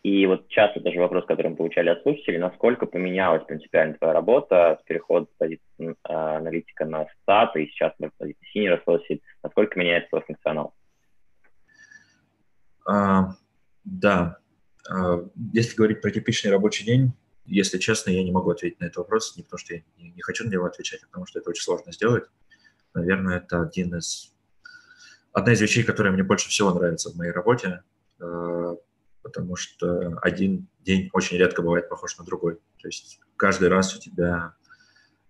[0.04, 4.78] И вот часто даже вопрос, который мы получали от слушателей, насколько поменялась принципиально твоя работа
[4.82, 9.80] с перехода с позиции э, аналитика на стат и сейчас на позиции senior associate, насколько
[9.80, 10.74] меняется твой функционал?
[12.86, 13.30] А,
[13.86, 14.38] да.
[14.90, 17.14] А, если говорить про типичный рабочий день,
[17.46, 20.46] если честно, я не могу ответить на этот вопрос, не потому что я не, хочу
[20.46, 22.26] на него отвечать, а потому что это очень сложно сделать.
[22.94, 24.34] Наверное, это один из,
[25.32, 27.84] одна из вещей, которая мне больше всего нравится в моей работе,
[28.20, 28.76] э,
[29.22, 32.56] потому что один день очень редко бывает похож на другой.
[32.82, 34.56] То есть каждый раз у тебя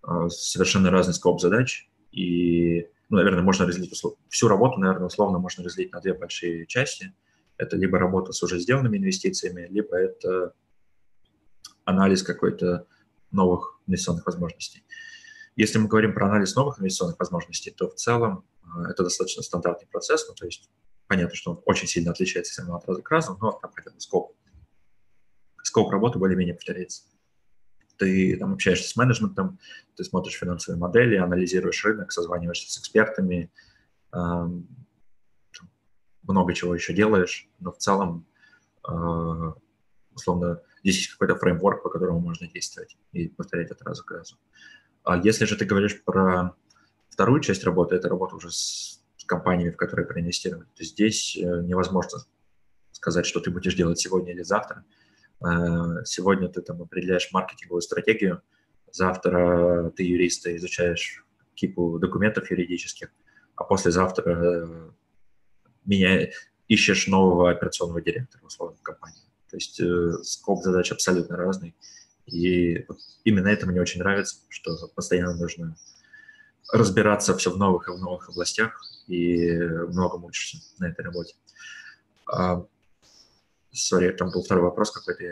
[0.06, 3.92] э, совершенно разный скоп задач, и, ну, наверное, можно разделить
[4.28, 7.12] всю работу, наверное, условно можно разделить на две большие части.
[7.56, 10.54] Это либо работа с уже сделанными инвестициями, либо это
[11.84, 12.86] анализ какой-то
[13.30, 14.84] новых инвестиционных возможностей.
[15.56, 19.88] Если мы говорим про анализ новых инвестиционных возможностей, то в целом э, это достаточно стандартный
[19.88, 20.68] процесс, ну, то есть
[21.06, 24.34] понятно, что он очень сильно отличается от раза к разу, но там хотя бы скоп,
[25.62, 27.04] скоп работы более-менее повторяется.
[27.96, 29.60] Ты там общаешься с менеджментом,
[29.94, 33.52] ты смотришь финансовые модели, анализируешь рынок, созваниваешься с экспертами,
[34.12, 34.66] эм,
[36.22, 38.26] много чего еще делаешь, но в целом,
[38.88, 39.52] э,
[40.14, 44.36] условно, Здесь есть какой-то фреймворк, по которому можно действовать и повторять от раза к разу.
[45.02, 46.54] А если же ты говоришь про
[47.08, 52.18] вторую часть работы, это работа уже с компаниями, в которые проинвестированы, то здесь э, невозможно
[52.92, 54.84] сказать, что ты будешь делать сегодня или завтра.
[55.42, 58.42] Э, сегодня ты там определяешь маркетинговую стратегию,
[58.92, 61.24] завтра ты юрист, и изучаешь
[61.54, 63.10] кипу документов юридических,
[63.56, 64.90] а послезавтра э,
[65.86, 66.28] меня
[66.68, 69.22] ищешь нового операционного директора, условно, в компании.
[69.54, 71.76] То есть э, скоп задач абсолютно разный.
[72.26, 75.76] И вот именно это мне очень нравится, что постоянно нужно
[76.72, 81.36] разбираться все в новых и в новых областях и многому учишься на этой работе.
[83.70, 85.22] Сори, там был второй вопрос какой-то.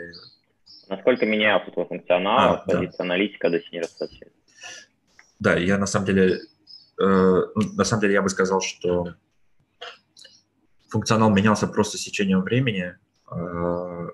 [0.87, 3.03] Насколько менялся твой функционал а, с позиции да.
[3.03, 4.31] аналитика до senior associate?
[5.39, 6.39] Да, я на самом деле,
[6.97, 9.15] э, ну, на самом деле я бы сказал, что
[10.87, 12.95] функционал менялся просто с течением времени.
[13.27, 14.07] А,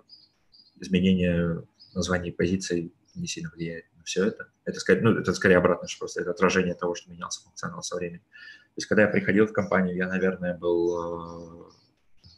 [0.79, 4.47] изменение названий позиций не сильно влияет на все это.
[4.65, 7.95] Это, скорее, ну, это скорее обратно, что просто это отражение того, что менялся функционал со
[7.95, 8.21] временем.
[8.21, 11.71] То есть, когда я приходил в компанию, я, наверное, был, э,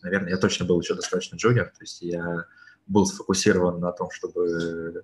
[0.04, 2.46] наверное, я точно был еще достаточно джуниор, то есть я
[2.88, 5.04] был сфокусирован на том, чтобы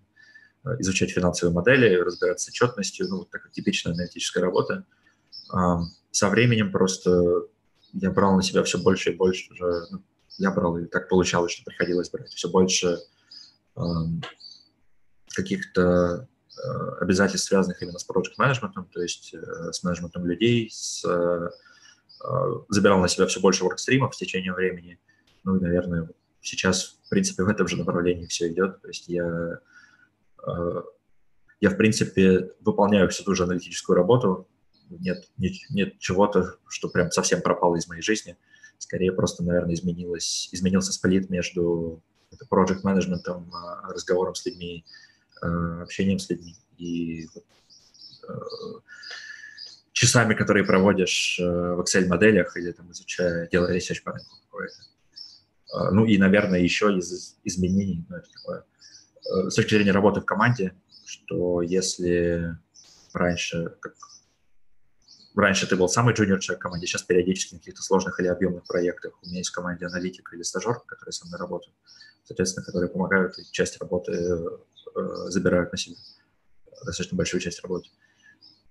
[0.64, 4.86] э, изучать финансовые модели, разбираться с отчетностью, ну, такая типичная аналитическая работа.
[6.12, 7.48] Со временем просто
[7.94, 9.54] я брал на себя все больше и больше
[9.92, 10.04] ну,
[10.38, 13.00] я брал, и так получалось, что приходилось брать все больше
[13.76, 13.82] э,
[15.30, 21.04] каких-то э, обязательств, связанных именно с project менеджментом, то есть э, с менеджментом людей, с,
[21.06, 21.50] э,
[22.70, 25.00] забирал на себя все больше воркстримов в течение времени.
[25.44, 26.10] Ну и, наверное,
[26.42, 28.82] сейчас, в принципе, в этом же направлении все идет.
[28.82, 29.60] То есть я,
[30.48, 30.82] э,
[31.62, 34.48] я в принципе, выполняю всю ту же аналитическую работу.
[34.90, 38.34] Нет, нет, нет чего-то, что прям совсем пропало из моей жизни.
[38.34, 42.02] Э, Скорее просто, наверное, изменилось, изменился сплит между
[42.50, 44.86] project менеджментом, а, разговором с людьми,
[45.42, 47.28] а, общением с людьми и
[48.28, 48.34] а,
[49.94, 54.76] часами, которые проводишь в Excel-моделях или там изучая, делая research по рынку какой-то.
[55.92, 58.64] Ну и, наверное, еще из изменений, ну, это такое,
[59.50, 60.76] с точки зрения работы в команде,
[61.06, 62.58] что если
[63.12, 63.96] раньше, как
[65.42, 68.66] раньше ты был самый джуниор человек в команде, сейчас периодически на каких-то сложных или объемных
[68.66, 69.18] проектах.
[69.22, 71.76] У меня есть в команде аналитик или стажер, которые со мной работают,
[72.24, 75.96] соответственно, которые помогают и часть работы э, забирают на себя,
[76.86, 77.90] достаточно большую часть работы.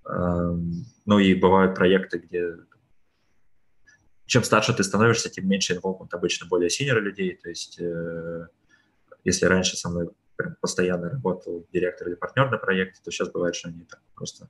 [0.08, 2.56] Эм, ну и бывают проекты, где
[4.26, 8.48] чем старше ты становишься, тем меньше involvement обычно более синер людей, то есть э,
[9.24, 13.54] если раньше со мной прям постоянно работал директор или партнер на проекте, то сейчас бывает,
[13.54, 14.48] что они так просто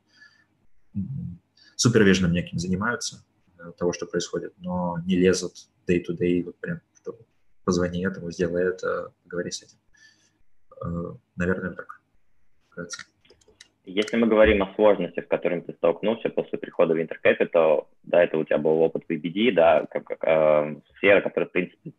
[1.76, 3.24] супервиженом неким занимаются
[3.58, 5.52] э, того, что происходит, но не лезут
[5.88, 7.16] day-to-day, вот прям, что
[7.64, 9.78] позвони этому, сделай это, поговори с этим.
[10.84, 12.00] Э, наверное, так.
[12.70, 13.06] Кажется.
[13.84, 18.36] Если мы говорим о сложностях, с которыми ты столкнулся после прихода в Intercapital, да, это
[18.36, 21.92] у тебя был опыт в EBD, да, как, как э, сфера, которая, в принципе,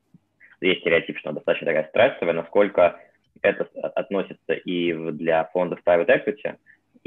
[0.60, 3.00] есть стереотип, что она достаточно такая стрессовая, насколько
[3.42, 6.58] это относится и для фондов private equity,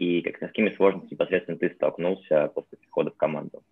[0.00, 3.62] и как, с какими сложностями непосредственно ты столкнулся после прихода в команду?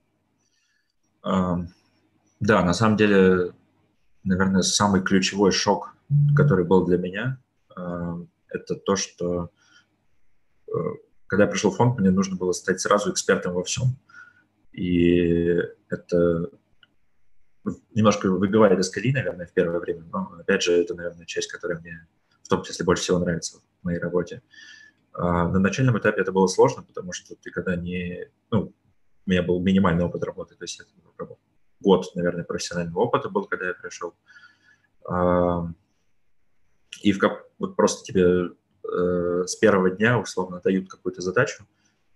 [1.22, 3.52] Да, на самом деле,
[4.24, 5.96] наверное, самый ключевой шок,
[6.36, 7.38] который был для меня,
[8.50, 9.50] это то, что
[10.66, 10.72] э,
[11.26, 13.98] когда я пришел в фонд, мне нужно было стать сразу экспертом во всем.
[14.72, 15.54] И
[15.90, 16.50] это
[17.94, 21.78] немножко выбивает из колеи, наверное, в первое время, но, опять же, это, наверное, часть, которая
[21.80, 22.06] мне
[22.42, 24.36] в том числе больше всего нравится в моей работе.
[24.36, 24.77] А
[25.14, 28.30] на начальном этапе это было сложно, потому что ты когда не...
[28.50, 28.72] Ну,
[29.26, 30.90] у меня был минимальный опыт работы, то есть это
[31.80, 34.14] год, наверное, профессионального опыта был, когда я пришел.
[37.02, 37.20] И в,
[37.58, 38.50] вот просто тебе
[38.84, 41.66] э, с первого дня условно дают какую-то задачу,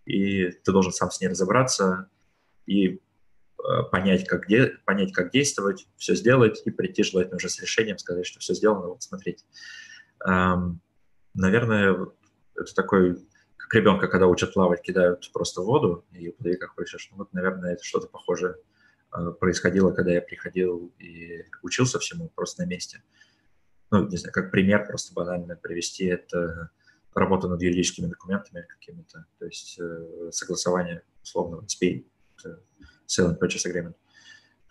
[0.05, 2.09] и ты должен сам с ней разобраться
[2.66, 2.99] и э,
[3.93, 8.26] понять, как, де, понять, как действовать, все сделать и прийти желательно уже с решением, сказать,
[8.26, 9.45] что все сделано, вот смотреть.
[10.26, 10.80] Эм,
[11.34, 12.09] наверное,
[12.57, 13.16] это такой,
[13.57, 17.09] как ребенка, когда учат плавать, кидают просто в воду, и плыви как хочешь.
[17.11, 18.57] Ну, вот, наверное, это что-то похожее
[19.16, 23.03] э, происходило, когда я приходил и учился всему просто на месте.
[23.90, 26.70] Ну, не знаю, как пример просто банально привести, это
[27.14, 32.05] работа над юридическими документами какими-то, то есть э, согласование условно SPA,
[33.07, 33.94] Sale and Purchase Agreement.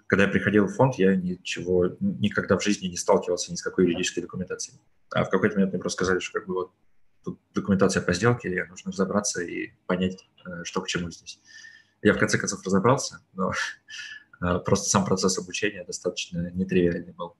[0.07, 3.85] Когда я приходил в фонд, я ничего, никогда в жизни не сталкивался ни с какой
[3.85, 4.79] юридической документацией.
[5.13, 6.71] А в какой-то момент мне просто сказали, что как бы вот
[7.23, 11.39] тут документация по сделке, и нужно разобраться и понять, э, что к чему здесь.
[12.01, 13.51] Я в конце концов разобрался, но
[14.41, 17.35] э, просто сам процесс обучения достаточно нетривиальный был.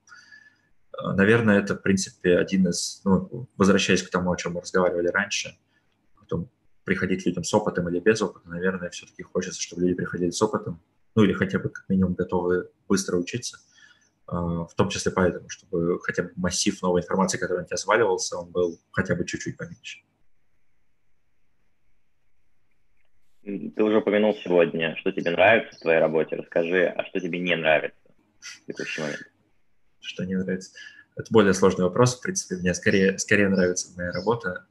[0.94, 5.08] Э, наверное, это, в принципе, один из, ну, возвращаясь к тому, о чем мы разговаривали
[5.08, 5.58] раньше,
[6.20, 6.50] потом
[6.84, 10.82] приходить людям с опытом или без опыта, наверное, все-таки хочется, чтобы люди приходили с опытом,
[11.16, 13.60] ну или хотя бы как минимум готовы быстро учиться,
[14.28, 18.52] в том числе поэтому, чтобы хотя бы массив новой информации, который на тебя сваливался, он
[18.52, 20.00] был хотя бы чуть-чуть поменьше.
[23.44, 26.36] Ты уже упомянул сегодня, что тебе нравится в твоей работе.
[26.36, 27.98] Расскажи, а что тебе не нравится
[28.40, 29.32] в текущий момент?
[30.02, 30.72] что не нравится.
[31.16, 34.66] Это более сложный вопрос, в принципе, мне скорее, скорее нравится моя работа.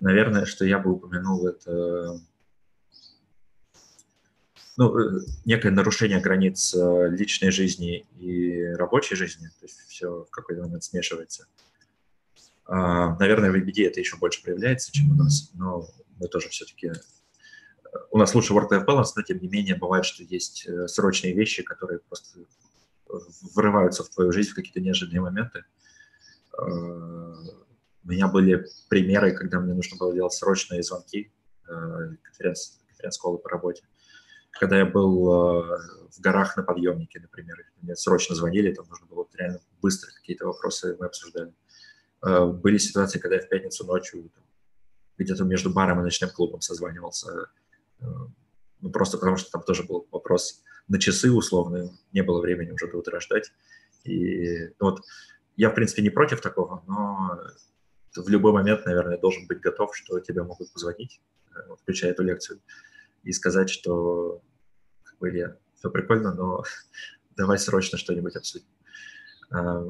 [0.00, 2.18] Наверное, что я бы упомянул, это
[4.76, 10.30] ну, э, некое нарушение границ э, личной жизни и рабочей жизни, то есть все в
[10.30, 11.46] какой-то момент смешивается.
[12.68, 16.88] Наверное, в EBD это еще больше проявляется, чем у нас, но мы тоже все-таки...
[16.88, 21.62] Э, у нас лучше work-life balance, но тем не менее бывает, что есть срочные вещи,
[21.62, 22.40] которые просто
[23.54, 25.64] врываются в твою жизнь в какие-то неожиданные моменты.
[26.56, 26.62] Э,
[28.04, 31.30] у меня были примеры, когда мне нужно было делать срочные звонки,
[31.64, 33.84] конференц, конференц-колы по работе.
[34.52, 35.78] Когда я был э,
[36.10, 40.96] в горах на подъемнике, например, мне срочно звонили, там нужно было реально быстро какие-то вопросы
[40.98, 41.52] мы обсуждали.
[42.22, 44.30] Были ситуации, когда я в пятницу ночью
[45.18, 47.48] где-то между баром и ночным клубом созванивался,
[48.82, 52.90] ну, просто потому что там тоже был вопрос на часы условно, не было времени уже
[52.90, 53.52] до утра ждать.
[54.04, 55.00] И ну, вот
[55.56, 57.40] я, в принципе, не против такого, но
[58.16, 61.20] в любой момент, наверное, должен быть готов, что тебе могут позвонить,
[61.54, 62.60] э, включая эту лекцию,
[63.22, 64.42] и сказать, что
[65.02, 66.64] как бы, Илья, все прикольно, но
[67.36, 68.66] давай срочно что-нибудь обсудим.
[69.50, 69.84] А,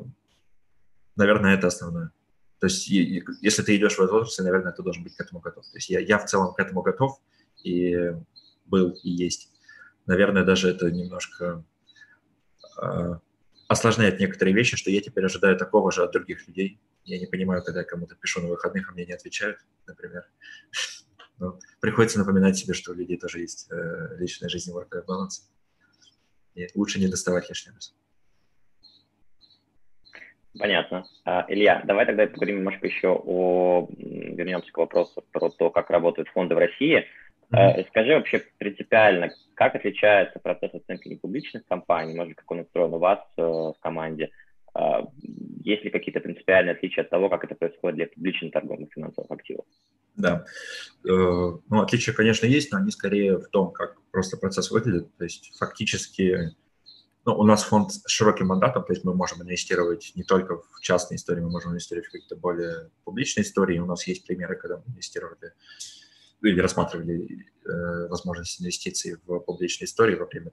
[1.16, 2.12] наверное, это основное.
[2.58, 5.64] То есть, если ты идешь в отрасль, наверное, ты должен быть к этому готов.
[5.66, 7.20] То есть я, я в целом к этому готов
[7.64, 8.12] и
[8.66, 9.52] был и есть
[10.06, 11.64] наверное, даже это немножко
[12.80, 13.14] э,
[13.68, 16.80] осложняет некоторые вещи, что я теперь ожидаю такого же от других людей.
[17.04, 20.24] Я не понимаю, когда я кому-то пишу на выходных, а мне не отвечают, например.
[21.38, 25.50] Но приходится напоминать себе, что у людей тоже есть э, личная жизнь и work баланс.
[26.54, 27.94] И лучше не доставать лишний раз.
[30.58, 31.04] Понятно.
[31.24, 33.88] А, Илья, давай тогда поговорим немножко еще о...
[33.96, 37.06] Вернемся к вопросу про то, как работают фонды в России.
[37.52, 37.88] Mm-hmm.
[37.88, 43.20] Скажи вообще принципиально, как отличается процесс оценки непубличных компаний, может, как он устроен у вас
[43.36, 44.30] э, в команде?
[44.74, 45.02] Э,
[45.64, 49.64] есть ли какие-то принципиальные отличия от того, как это происходит для публичных торговых финансовых активов?
[50.16, 50.44] Да.
[51.04, 55.08] Ну, отличия, конечно, есть, но они скорее в том, как просто процесс выглядит.
[55.16, 56.54] То есть фактически
[57.24, 60.80] ну, у нас фонд с широким мандатом, то есть мы можем инвестировать не только в
[60.80, 63.78] частные истории, мы можем инвестировать в какие-то более публичные истории.
[63.78, 65.52] У нас есть примеры, когда мы инвестировали
[66.42, 70.50] или рассматривали э, возможность инвестиций в публичные истории во время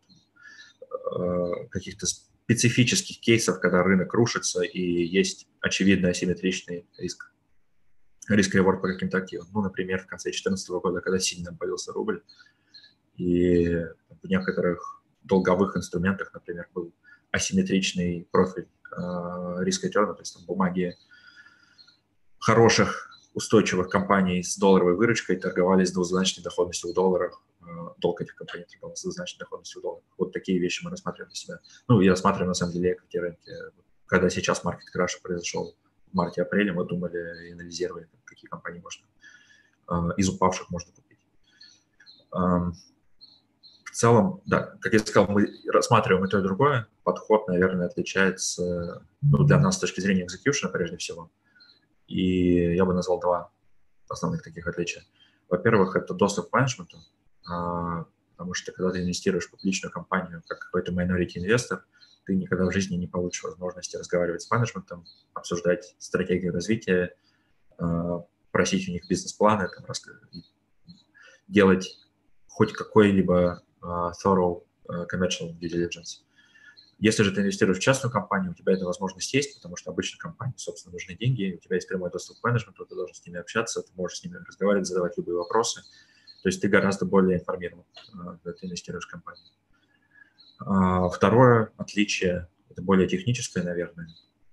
[0.91, 2.05] э, каких-то
[2.49, 7.31] специфических кейсов, когда рынок рушится и есть очевидно асимметричный риск
[8.27, 9.47] риск реворд по каким-то активам.
[9.53, 12.23] Ну, например, в конце 2014 года, когда сильно появился рубль,
[13.17, 13.85] и
[14.23, 16.91] в некоторых долговых инструментах, например, был
[17.31, 20.95] асимметричный профиль э, риск return, то есть там бумаги
[22.39, 27.43] хороших устойчивых компаний с долларовой выручкой торговали с двузначной доходностью в долларах.
[27.97, 30.05] Долг этих компаний двузначной доходностью в долларах.
[30.17, 31.59] Вот такие вещи мы рассматриваем для себя.
[31.87, 33.51] Ну, я рассматриваю, на самом деле, эти рынки.
[34.05, 35.75] Когда сейчас маркет краш произошел
[36.07, 39.05] в марте-апреле, мы думали и анализировали, какие компании можно
[40.17, 41.19] из упавших можно купить.
[42.31, 46.87] В целом, да, как я сказал, мы рассматриваем и то, и другое.
[47.03, 51.31] Подход, наверное, отличается ну, для нас с точки зрения execution, прежде всего.
[52.07, 53.51] И я бы назвал два
[54.07, 55.03] основных таких отличия.
[55.49, 56.97] Во-первых, это доступ к менеджменту,
[57.49, 61.85] потому что когда ты инвестируешь в публичную компанию как какой-то minority инвестор,
[62.25, 67.15] ты никогда в жизни не получишь возможности разговаривать с менеджментом, обсуждать стратегию развития,
[67.77, 69.85] а, просить у них бизнес-планы, там,
[71.47, 71.97] делать
[72.47, 74.63] хоть какой-либо uh, thorough
[75.11, 76.23] commercial due diligence.
[76.99, 80.19] Если же ты инвестируешь в частную компанию, у тебя эта возможность есть, потому что обычно
[80.19, 83.39] компании, собственно, нужны деньги, у тебя есть прямой доступ к менеджменту, ты должен с ними
[83.39, 85.81] общаться, ты можешь с ними разговаривать, задавать любые вопросы.
[86.41, 87.83] То есть ты гораздо более информирован,
[88.13, 89.45] а, когда ты инвестируешь в компанию.
[90.59, 94.07] А, второе отличие, это более техническое, наверное,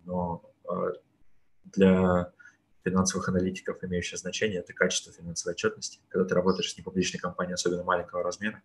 [0.05, 0.93] но а,
[1.64, 2.32] для
[2.84, 6.01] финансовых аналитиков имеющее значение– это качество финансовой отчетности.
[6.09, 8.62] Когда ты работаешь с непубличной компанией, особенно маленького размера,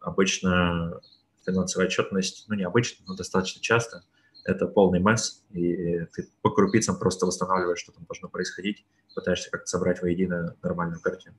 [0.00, 1.00] обычно
[1.44, 4.04] финансовая отчетность, ну, не обычно, но достаточно часто,
[4.44, 8.84] это полный месс, и ты по крупицам просто восстанавливаешь, что там должно происходить,
[9.14, 11.36] пытаешься как-то собрать воедино нормальную картину.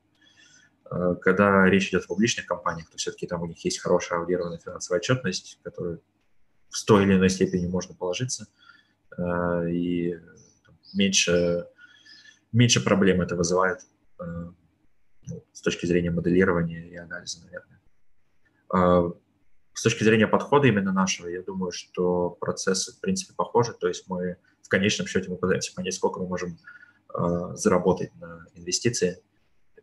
[0.94, 4.58] А, когда речь идет о публичных компаниях, то все-таки там у них есть хорошая аудированная
[4.58, 6.02] финансовая отчетность, которую
[6.70, 8.46] в той или иной степени можно положиться,
[9.16, 10.16] а, и
[10.94, 11.66] меньше,
[12.52, 13.80] меньше проблем это вызывает
[14.18, 14.52] а,
[15.26, 19.14] ну, с точки зрения моделирования и анализа, наверное.
[19.72, 23.72] С точки зрения подхода именно нашего, я думаю, что процессы, в принципе, похожи.
[23.72, 26.58] То есть мы в конечном счете мы пытаемся понять, сколько мы можем
[27.12, 29.20] э, заработать на инвестиции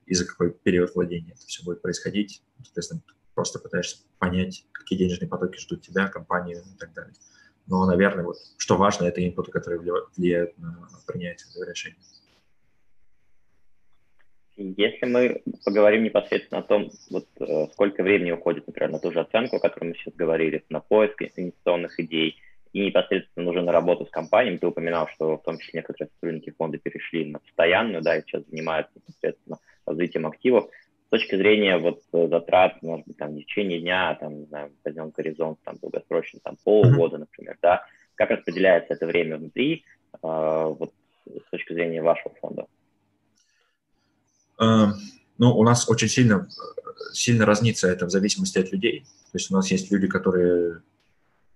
[0.06, 2.43] и за какой период владения это все будет происходить.
[2.64, 3.02] Соответственно,
[3.34, 7.14] просто пытаешься понять, какие денежные потоки ждут тебя, компанию и так далее.
[7.68, 9.80] Но, наверное, вот, что важно, это инпуты, которые
[10.18, 11.97] влияют на принятие этого решения.
[14.58, 19.22] Если мы поговорим непосредственно о том, вот э, сколько времени уходит, например, на ту же
[19.22, 22.38] оценку, о которой мы сейчас говорили, на поиск инвестиционных идей,
[22.74, 26.54] и непосредственно уже на работу с компаниями, ты упоминал, что в том числе некоторые сотрудники
[26.58, 30.69] фонда перешли на постоянную, да, и сейчас занимаются непосредственно развитием активов.
[31.07, 34.45] С точки зрения вот э, затрат, может быть, там, не в течение дня, там, не
[34.45, 40.17] знаю, возьмем горизонт, там, долгосрочный, там, полгода, например, да, как распределяется это время внутри, э,
[40.21, 40.93] вот,
[41.25, 42.65] с точки зрения вашего фонда?
[44.59, 44.93] Эм,
[45.38, 46.47] ну, у нас очень сильно,
[47.13, 49.01] сильно разнится это в зависимости от людей.
[49.32, 50.82] То есть у нас есть люди, которые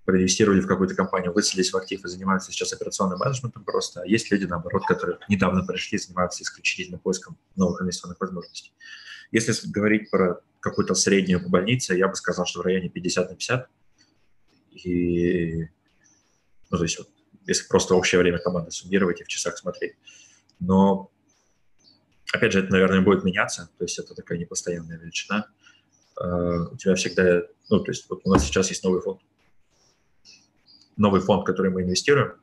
[0.05, 4.01] проинвестировали в какую-то компанию, выселились в актив и занимаются сейчас операционным менеджментом просто.
[4.01, 8.73] А есть люди, наоборот, которые недавно пришли, занимаются исключительно поиском новых инвестиционных возможностей.
[9.31, 13.35] Если говорить про какую-то среднюю по больнице, я бы сказал, что в районе 50 на
[13.35, 13.69] 50.
[14.73, 15.63] И,
[16.69, 17.09] ну, то есть, вот,
[17.47, 19.95] если просто общее время команды суммировать и в часах смотреть.
[20.59, 21.11] Но
[22.33, 25.47] Опять же, это, наверное, будет меняться, то есть это такая непостоянная величина.
[26.21, 29.19] Uh, у тебя всегда, ну, то есть вот у нас сейчас есть новый фонд,
[30.97, 32.33] новый фонд, который мы инвестируем.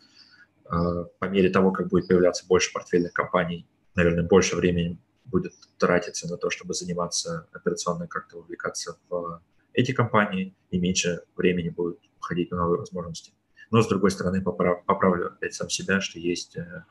[0.65, 6.29] Uh, по мере того, как будет появляться больше портфельных компаний, наверное, больше времени будет тратиться
[6.29, 9.43] на то, чтобы заниматься операционно, как-то увлекаться в
[9.75, 13.35] эти компании, и меньше времени будет уходить на новые возможности.
[13.71, 16.83] Но, с другой стороны, поправ, поправлю опять сам себя, что есть uh,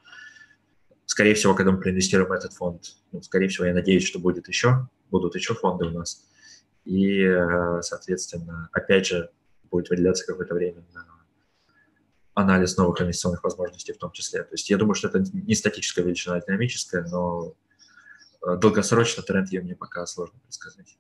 [1.12, 4.48] скорее всего, когда мы проинвестируем в этот фонд, ну, скорее всего, я надеюсь, что будет
[4.48, 6.26] еще, будут еще фонды у нас.
[6.86, 9.30] И, э, соответственно, опять же,
[9.70, 11.06] будет выделяться какое-то время на
[12.42, 14.44] анализ новых инвестиционных возможностей в том числе.
[14.44, 17.54] То есть я думаю, что это не статическая величина, а динамическая, но
[18.46, 20.98] э, долгосрочно тренд ее мне пока сложно предсказать.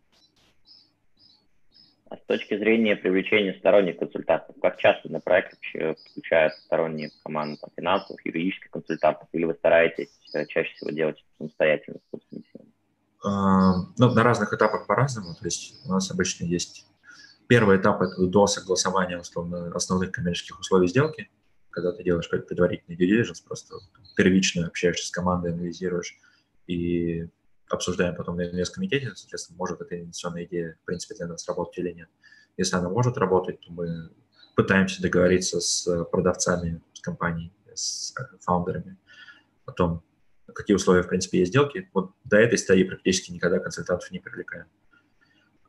[2.10, 7.58] А с точки зрения привлечения сторонних консультантов, как часто на проект вообще включают сторонние команды
[7.78, 12.72] финансовых, юридических консультантов, или вы стараетесь э, чаще всего делать самостоятельно силами?
[13.24, 15.36] Ну, на разных этапах по-разному.
[15.36, 16.88] То есть у нас обычно есть
[17.52, 21.30] первый этап– это до согласования условно, основных коммерческих условий сделки,
[21.70, 23.76] когда ты делаешь какой-то предварительный due diligence, просто
[24.16, 26.16] первично общаешься с командой, анализируешь
[26.68, 27.28] и
[27.70, 31.92] обсуждаем потом на инвесткомитете, соответственно, может эта инвестиционная идея, в принципе, для нас работать или
[31.92, 32.08] нет.
[32.56, 34.12] Если она может работать, то мы
[34.56, 38.96] пытаемся договориться с продавцами, с компанией, с фаундерами
[39.66, 40.04] о том,
[40.56, 41.90] какие условия, в принципе, есть сделки.
[41.94, 44.68] Вот до этой стадии практически никогда консультантов не привлекаем.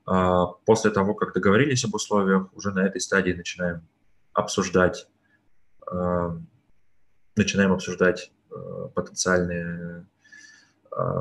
[0.05, 3.86] А после того, как договорились об условиях, уже на этой стадии начинаем
[4.32, 5.09] обсуждать
[7.36, 8.32] начинаем обсуждать
[8.94, 10.07] потенциальные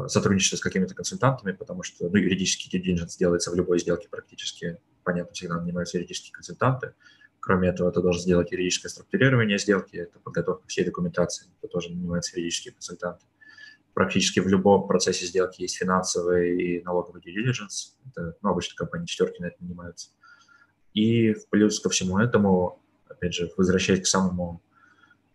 [0.07, 4.77] сотрудничество с какими-то консультантами, потому что ну, юридический diligence делается в любой сделке практически.
[5.03, 6.93] Понятно, всегда нанимаются юридические консультанты.
[7.39, 12.37] Кроме этого, ты должен сделать юридическое структурирование сделки, это подготовка всей документации, это тоже нанимаются
[12.37, 13.25] юридические консультанты.
[13.93, 17.93] Практически в любом процессе сделки есть финансовый и налоговый due diligence.
[18.09, 20.11] Это, ну, обычно компании четверки на это нанимаются.
[20.93, 24.61] И плюс ко всему этому, опять же, возвращаясь к самому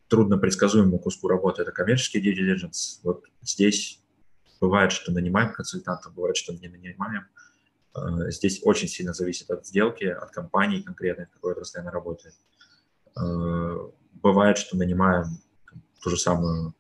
[0.09, 3.01] трудно предсказуемому куску работы, это коммерческий due diligence.
[3.03, 4.03] Вот здесь
[4.61, 7.27] Бывает, что нанимаем консультанта, бывает, что не нанимаем.
[7.95, 12.35] Э, здесь очень сильно зависит от сделки, от компании конкретной, в какой отрасли она работает.
[13.17, 15.25] Э, бывает, что нанимаем
[16.03, 16.75] ту же самую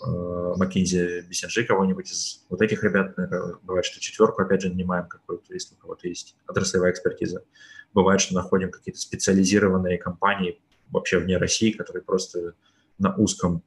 [0.00, 3.14] McKinsey, BCG, кого-нибудь из вот этих ребят.
[3.62, 7.44] Бывает, что четверку, опять же, нанимаем какую-то, если у кого-то есть отраслевая экспертиза.
[7.94, 12.54] Бывает, что находим какие-то специализированные компании вообще вне России, которые просто
[12.98, 13.62] на узком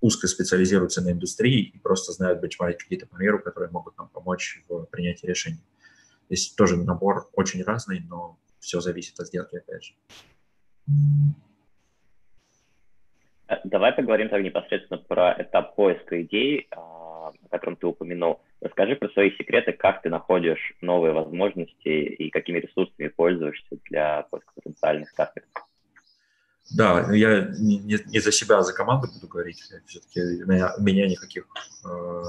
[0.00, 4.64] узко специализируются на индустрии и просто знают бенчмарить какие-то по миру, которые могут нам помочь
[4.68, 5.62] в принятии решений.
[6.28, 9.94] Здесь тоже набор очень разный, но все зависит от сделки, опять же.
[13.50, 18.40] Э, давай поговорим так непосредственно про этап поиска идей, а, о котором ты упомянул.
[18.60, 24.52] Расскажи про свои секреты, как ты находишь новые возможности и какими ресурсами пользуешься для поиска
[24.54, 25.66] потенциальных стартапов.
[26.76, 29.58] Да, я не, не, за себя, а за команду буду говорить.
[29.86, 31.48] Все-таки у меня, у меня никаких
[31.84, 32.22] э,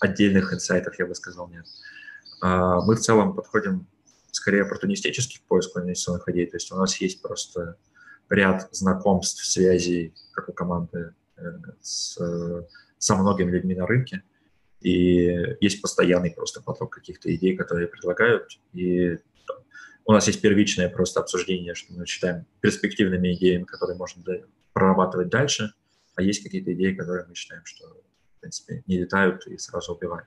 [0.00, 1.66] отдельных инсайтов, я бы сказал, нет.
[2.40, 3.86] А мы в целом подходим
[4.30, 6.46] скорее оппортунистически к поиску инвестиционных идей.
[6.46, 7.76] То есть у нас есть просто
[8.30, 11.42] ряд знакомств, связей, как у команды, э,
[11.80, 12.18] с,
[12.98, 14.22] со многими людьми на рынке.
[14.80, 18.58] И есть постоянный просто поток каких-то идей, которые предлагают.
[18.72, 19.18] И
[20.04, 24.22] у нас есть первичное просто обсуждение, что мы считаем перспективными идеями, которые можно
[24.72, 25.72] прорабатывать дальше,
[26.14, 30.26] а есть какие-то идеи, которые мы считаем, что, в принципе, не летают и сразу убиваем.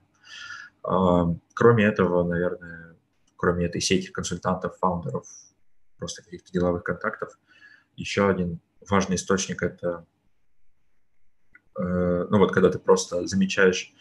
[0.83, 2.95] А, кроме этого, наверное,
[3.37, 5.25] кроме этой сети консультантов, фаундеров,
[5.97, 7.37] просто каких-то деловых контактов,
[7.99, 10.05] еще один важный источник– это,
[11.77, 13.93] э, ну вот, когда ты просто замечаешь,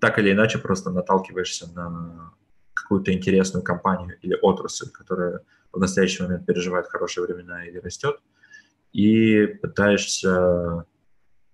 [0.00, 2.32] так или иначе просто наталкиваешься на
[2.74, 5.40] какую-то интересную компанию или отрасль, которая
[5.72, 8.20] в настоящий момент переживает хорошие времена или растет,
[8.92, 10.84] и пытаешься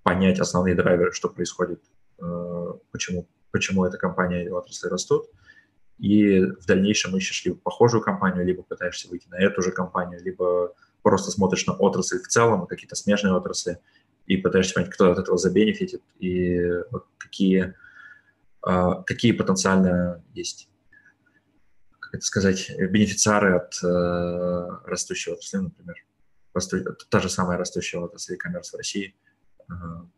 [0.02, 1.82] понять основные драйверы, что происходит,
[2.20, 5.26] э, почему, почему эта компания или отрасль растут,
[5.98, 10.72] и в дальнейшем ищешь либо похожую компанию, либо пытаешься выйти на эту же компанию, либо
[11.02, 13.78] просто смотришь на отрасль в целом, какие-то смежные отрасли,
[14.26, 16.60] и пытаешься понять, кто от этого забенефитит, и
[17.18, 17.74] какие,
[18.62, 20.68] а, какие потенциально есть
[22.08, 25.96] как это сказать, бенефициары от э, растущего отрасли, например,
[27.10, 29.14] та же самая растущая отрасль e-commerce в России,
[29.68, 29.74] э,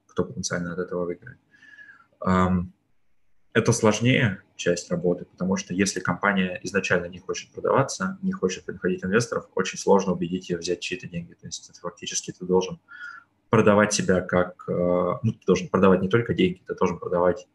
[0.07, 1.41] кто потенциально от этого выиграет.
[3.53, 9.05] Это сложнее часть работы, потому что если компания изначально не хочет продаваться, не хочет приходить
[9.05, 11.35] инвесторов, очень сложно убедить ее взять чьи-то деньги.
[11.35, 12.79] То есть фактически ты должен
[13.49, 14.65] продавать себя как...
[14.69, 17.49] Э, ну, ты должен продавать не только деньги, ты должен продавать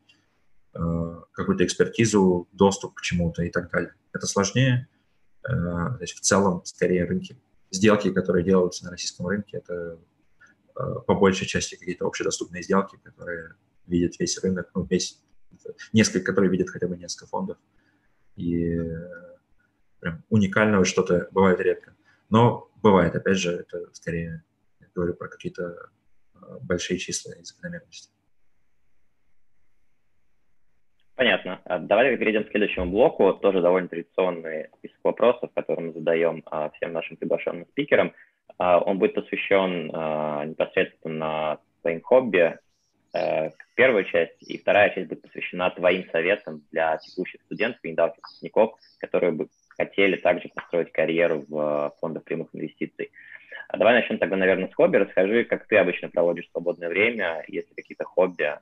[0.78, 3.93] Э, какую-то экспертизу, доступ к чему-то и так далее.
[4.12, 4.89] Это сложнее.
[5.43, 7.38] Э, то есть в целом, скорее, рынки,
[7.72, 9.98] сделки, которые делаются на российском рынке, это
[10.74, 13.54] по большей части какие-то общедоступные сделки, которые
[13.88, 15.22] видят весь рынок, ну, весь,
[15.93, 17.58] несколько, которые видят хотя бы несколько фондов.
[18.36, 18.78] И
[19.99, 21.95] прям уникального что-то бывает редко.
[22.30, 24.43] Но бывает, опять же, это скорее,
[24.80, 25.89] я говорю про какие-то
[26.62, 28.10] большие числа и закономерности.
[31.16, 31.62] Понятно.
[31.64, 33.34] А, давай перейдем к следующему блоку.
[33.34, 38.14] Тоже довольно традиционный список вопросов, которые мы задаем а, всем нашим приглашенным спикерам.
[38.58, 39.88] А, он будет посвящен
[40.49, 42.58] непосредственно твоим хобби, э,
[43.76, 48.80] первая часть, и вторая часть будет посвящена твоим советам для текущих студентов и недавних выпускников,
[48.99, 53.11] которые бы хотели также построить карьеру в фондах прямых инвестиций.
[53.76, 54.97] Давай начнем тогда, наверное, с хобби.
[54.97, 58.53] Расскажи, как ты обычно проводишь свободное время, есть ли какие-то хобби,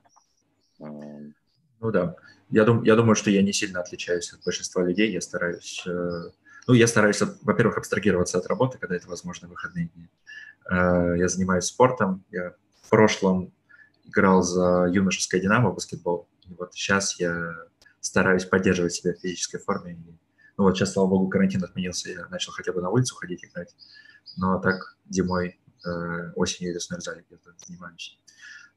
[0.78, 2.16] ну да.
[2.50, 5.10] Я, дум, я думаю, что я не сильно отличаюсь от большинства людей.
[5.10, 5.84] Я стараюсь...
[5.86, 6.30] Э,
[6.66, 10.08] ну, я стараюсь, во-первых, абстрагироваться от работы, когда это возможно, выходные дни.
[10.70, 12.24] Э, я занимаюсь спортом.
[12.30, 13.52] Я в прошлом
[14.04, 16.28] играл за юношеское «Динамо» в баскетбол.
[16.48, 17.52] И вот сейчас я
[18.00, 19.98] стараюсь поддерживать себя в физической форме.
[20.56, 23.74] Ну вот сейчас, слава богу, карантин отменился, я начал хотя бы на улицу ходить играть.
[24.36, 28.18] Но так зимой, э, осенью и весной в зале где-то занимаюсь.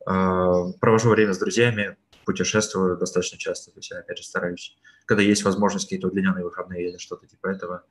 [0.09, 5.23] Э, провожу время с друзьями, путешествую достаточно часто, то есть я, опять же, стараюсь, когда
[5.23, 7.83] есть возможность какие-то удлиненные выходные или что-то типа этого,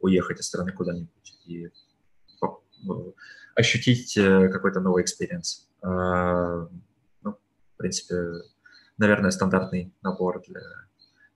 [0.00, 1.70] уехать из страны куда-нибудь и
[3.54, 5.70] ощутить какой-то новый experience.
[5.82, 6.68] Ну,
[7.24, 8.14] в принципе,
[8.98, 10.60] наверное, стандартный набор для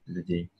[0.06, 0.50] людей.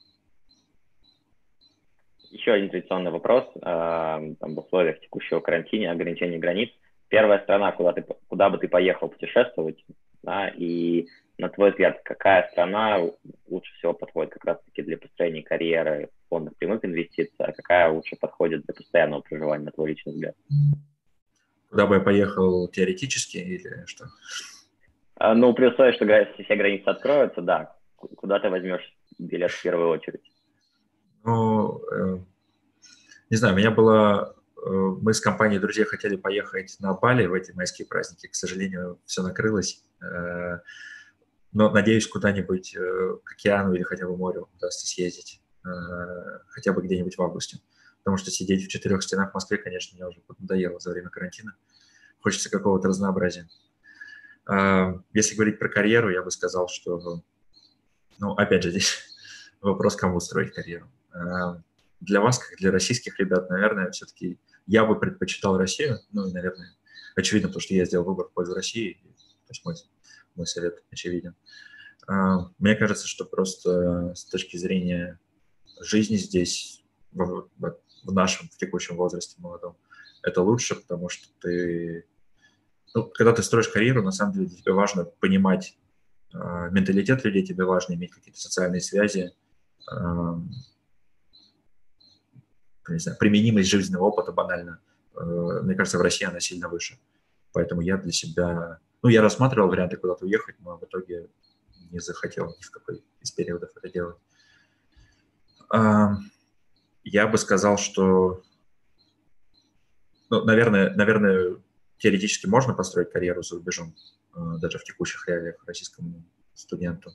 [2.29, 3.45] Еще один традиционный вопрос.
[3.61, 6.69] Там, в условиях текущего карантина, ограничения границ.
[7.07, 9.85] Первая страна, куда, ты, куда бы ты поехал путешествовать,
[10.23, 11.07] да, и
[11.37, 12.99] на твой взгляд, какая страна
[13.47, 18.15] лучше всего подходит как раз-таки для построения карьеры в фондах прямых инвестиций, а какая лучше
[18.15, 20.35] подходит для постоянного проживания, на твой личный взгляд?
[21.69, 24.05] Куда бы я поехал теоретически или что?
[25.15, 27.75] А, ну, при условии, что все границы откроются, да.
[27.95, 30.21] Куда ты возьмешь билет в первую очередь?
[31.23, 32.19] Ну, э,
[33.29, 34.35] не знаю, у меня было...
[34.63, 38.27] Э, мы с компанией друзей хотели поехать на Бали в эти майские праздники.
[38.27, 39.83] К сожалению, все накрылось.
[40.01, 40.59] Э,
[41.57, 45.69] но надеюсь, куда-нибудь э, к океану или хотя бы морю удастся съездить, э,
[46.49, 47.57] хотя бы где-нибудь в августе.
[48.03, 51.55] Потому что сидеть в четырех стенах в Москве, конечно, мне уже надоело за время карантина.
[52.19, 53.49] Хочется какого-то разнообразия.
[54.47, 57.23] Э, если говорить про карьеру, я бы сказал, что,
[58.19, 58.99] ну, опять же, здесь
[59.61, 60.91] вопрос, кому строить карьеру.
[62.01, 66.77] Для вас, как для российских ребят, наверное, все-таки я бы предпочитал Россию, ну, наверное,
[67.15, 68.93] очевидно, потому что я сделал выбор в пользу России,
[69.47, 69.75] то есть мой
[70.37, 71.35] мой совет очевиден.
[72.07, 75.19] А, мне кажется, что просто с точки зрения
[75.81, 79.77] жизни здесь, в, в нашем, в текущем возрасте молодом,
[80.23, 82.05] это лучше, потому что ты,
[82.93, 85.77] ну, когда ты строишь карьеру, на самом деле тебе важно понимать
[86.33, 89.33] э, менталитет людей, тебе важно иметь какие-то социальные связи,
[89.91, 89.95] э,
[92.89, 94.79] не знаю, применимость жизненного опыта банально.
[95.15, 96.99] Э, мне кажется, в России она сильно выше.
[97.53, 101.29] Поэтому я для себя ну, я рассматривал варианты куда-то уехать, но в итоге
[101.91, 104.17] не захотел ни в какой из периодов это делать.
[107.09, 108.43] Я бы сказал, что,
[110.29, 111.57] ну, наверное, наверное,
[111.99, 113.95] теоретически можно построить карьеру за рубежом,
[114.33, 116.23] а, даже в текущих реалиях российскому
[116.53, 117.11] студенту,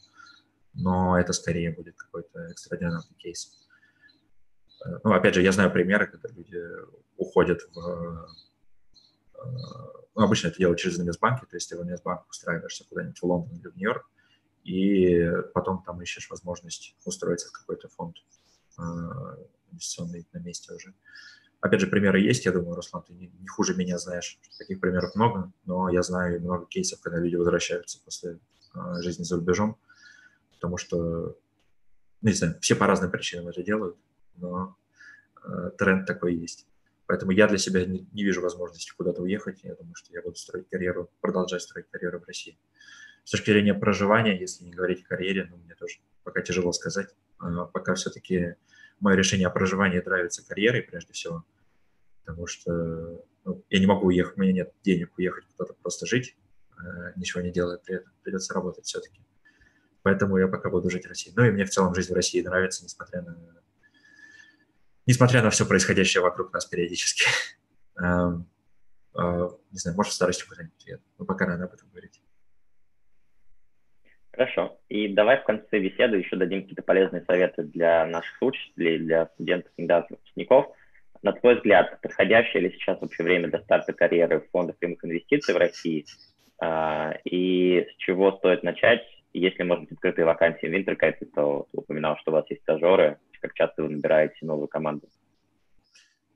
[0.75, 3.69] но это скорее будет какой-то экстраординарный кейс.
[4.85, 6.59] Э, ну, опять же, я знаю примеры, когда люди
[7.17, 8.27] уходят в а,
[10.15, 13.57] ну, обычно это делают через инвестбанки, то есть ты в инвестбанк устраиваешься куда-нибудь в Лондон
[13.57, 14.09] или в Нью-Йорк,
[14.65, 18.17] и потом там ищешь возможность устроиться в какой-то фонд
[18.79, 18.83] э,
[19.73, 20.95] инвестиционный на месте уже.
[21.61, 25.15] Опять же, примеры есть, я думаю, Руслан, ты не, не хуже меня знаешь, таких примеров
[25.15, 28.39] много, но я знаю много кейсов, когда люди возвращаются после
[28.75, 29.79] э, жизни за рубежом,
[30.53, 30.97] потому что,
[32.21, 33.97] ну, не знаю, все по разным причинам это делают,
[34.37, 34.77] но
[35.45, 36.67] э, тренд такой есть.
[37.13, 39.63] Поэтому я для себя не, не вижу возможности куда-то уехать.
[39.65, 42.59] Я думаю, что я буду строить карьеру, продолжать строить карьеру в России.
[43.23, 47.15] С точки зрения проживания, если не говорить о карьере, ну, мне тоже пока тяжело сказать.
[47.37, 48.55] А пока все-таки
[48.99, 51.45] мое решение о проживании нравится карьерой прежде всего,
[52.25, 56.35] потому что ну, я не могу уехать, у меня нет денег уехать куда-то просто жить,
[56.79, 58.11] э, ничего не делая при этом.
[58.23, 59.21] Придется работать все-таки.
[60.01, 61.31] Поэтому я пока буду жить в России.
[61.37, 63.62] Ну и мне в целом жизнь в России нравится, несмотря на
[65.07, 67.25] несмотря на все происходящее вокруг нас периодически.
[68.03, 68.47] Эм,
[69.15, 72.23] э, не знаю, может, в старости куда-нибудь ответ, но пока рано об этом говорить.
[74.33, 74.79] Хорошо.
[74.89, 79.73] И давай в конце беседы еще дадим какие-то полезные советы для наших слушателей, для студентов,
[79.77, 80.75] кандидатов, выпускников.
[81.21, 85.55] На твой взгляд, подходящее ли сейчас вообще время для старта карьеры в фондах прямых инвестиций
[85.55, 86.07] в России?
[86.63, 89.03] Э, и с чего стоит начать?
[89.35, 93.55] Если, может быть, открытые вакансии в Интеркайпе, то упоминал, что у вас есть стажеры как
[93.55, 95.09] часто вы набираете новую команду?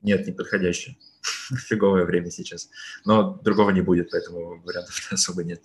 [0.01, 0.97] Нет, не подходящее.
[1.67, 2.69] Фиговое время сейчас.
[3.05, 5.63] Но другого не будет, поэтому вариантов особо нет.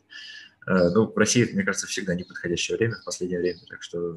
[0.66, 4.16] Э, ну, в России, мне кажется, всегда неподходящее время в последнее время, так что э,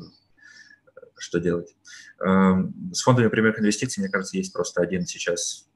[1.18, 1.76] что делать?
[2.24, 5.68] Эм, с фондами прямых инвестиций, мне кажется, есть просто один сейчас,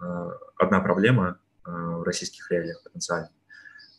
[0.00, 0.04] э,
[0.56, 3.28] одна проблема в российских реалиях потенциально.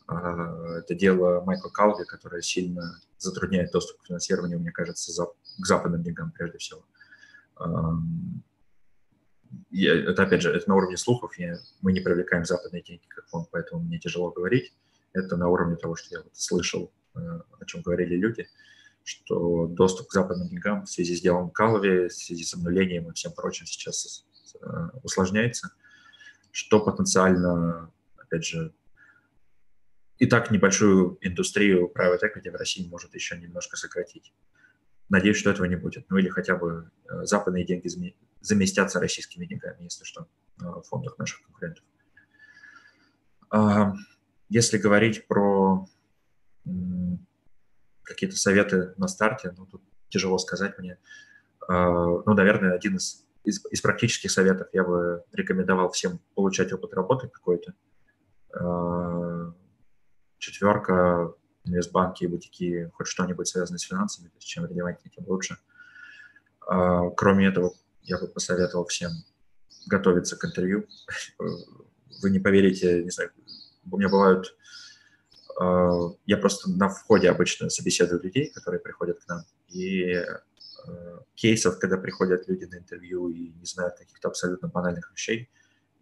[0.08, 5.26] Это дело Майкла Калви, которое сильно затрудняет доступ к финансированию, мне кажется, за,
[5.58, 6.84] к западным деньгам прежде всего.
[9.70, 13.26] Я, это, опять же, это на уровне слухов, я, мы не привлекаем западные деньги как
[13.28, 14.74] фонд, поэтому мне тяжело говорить.
[15.12, 18.46] Это на уровне того, что я вот слышал, э, о чем говорили люди,
[19.04, 23.14] что доступ к западным деньгам в связи с делом Калви, в связи с обнулением и
[23.14, 24.26] всем прочим сейчас
[24.60, 24.66] э,
[25.02, 25.70] усложняется,
[26.50, 28.74] что потенциально, опять же,
[30.18, 34.32] и так небольшую индустрию private equity в России может еще немножко сократить.
[35.08, 36.04] Надеюсь, что этого не будет.
[36.10, 37.88] Ну или хотя бы э, западные деньги
[38.40, 40.28] заместятся российскими деньгами, если что,
[40.60, 41.84] э, в фондах наших конкурентов.
[43.50, 43.94] А,
[44.48, 45.86] если говорить про
[48.02, 50.98] какие-то советы на старте, ну тут тяжело сказать мне.
[51.66, 56.92] А, ну, наверное, один из из, из практических советов я бы рекомендовал всем получать опыт
[56.92, 57.72] работы какой-то.
[58.52, 59.52] Э,
[60.38, 61.32] четверка,
[61.68, 65.56] инвестбанки, бутики, хоть что-нибудь связанное с финансами, то есть чем релевантнее, тем лучше.
[66.70, 69.10] Э, кроме этого, я бы посоветовал всем
[69.86, 70.86] готовиться к интервью.
[72.22, 73.30] Вы не поверите, не знаю,
[73.90, 74.54] у меня бывают...
[75.60, 80.22] Я просто на входе обычно собеседую людей, которые приходят к нам, и
[80.88, 85.50] Э, кейсов, когда приходят люди на интервью и не знают каких-то абсолютно банальных вещей,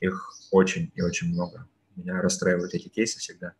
[0.00, 1.66] их очень и очень много.
[1.94, 3.54] Меня расстраивают эти кейсы всегда.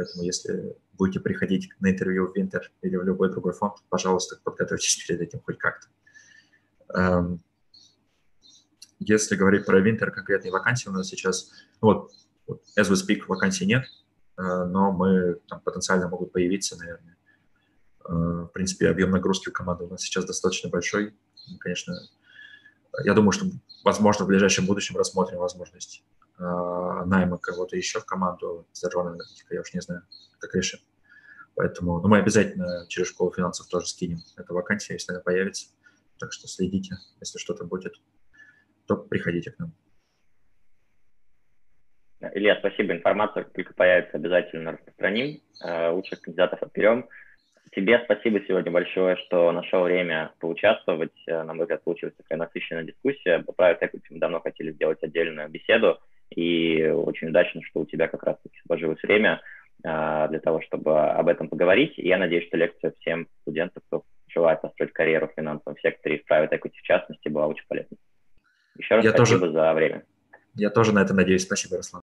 [0.00, 5.04] Поэтому если будете приходить на интервью в Винтер или в любой другой фонд, пожалуйста, подготовьтесь
[5.04, 5.88] перед этим хоть как-то.
[6.94, 7.40] Эм,
[8.98, 11.50] если говорить про Винтер, конкретные вакансии у нас сейчас,
[11.80, 12.10] вот,
[12.78, 13.84] as we speak, вакансий нет,
[14.36, 17.16] э, но мы там потенциально могут появиться, наверное,
[18.10, 21.14] Э, в принципе, объем нагрузки у команды у нас сейчас достаточно большой.
[21.60, 21.94] Конечно,
[23.04, 23.46] я думаю, что,
[23.84, 26.04] возможно, в ближайшем будущем рассмотрим возможность
[26.40, 30.02] найма кого-то еще в команду с аналитика, я уж не знаю,
[30.38, 30.80] как решим.
[31.54, 35.68] Поэтому ну, мы обязательно через школу финансов тоже скинем эту вакансию, если она появится.
[36.18, 37.94] Так что следите, если что-то будет,
[38.86, 39.72] то приходите к нам.
[42.34, 42.92] Илья, спасибо.
[42.92, 45.40] Информацию, как только появится, обязательно распространим.
[45.64, 47.08] Э, лучших кандидатов отберем.
[47.72, 51.14] Тебе спасибо сегодня большое, что нашел время поучаствовать.
[51.26, 53.38] Э, на мой взгляд, получилась такая насыщенная дискуссия.
[53.38, 55.98] По Equity мы давно хотели сделать отдельную беседу,
[56.30, 59.40] и очень удачно, что у тебя как раз-таки сложилось время
[59.84, 61.98] э, для того, чтобы об этом поговорить.
[61.98, 66.22] И я надеюсь, что лекция всем студентам, кто желает построить карьеру в финансовом секторе и
[66.22, 67.96] в Private Equity в частности, была очень полезна.
[68.78, 70.04] Еще раз я спасибо тоже, за время.
[70.54, 71.42] Я тоже на это надеюсь.
[71.42, 71.98] Спасибо, Руслан.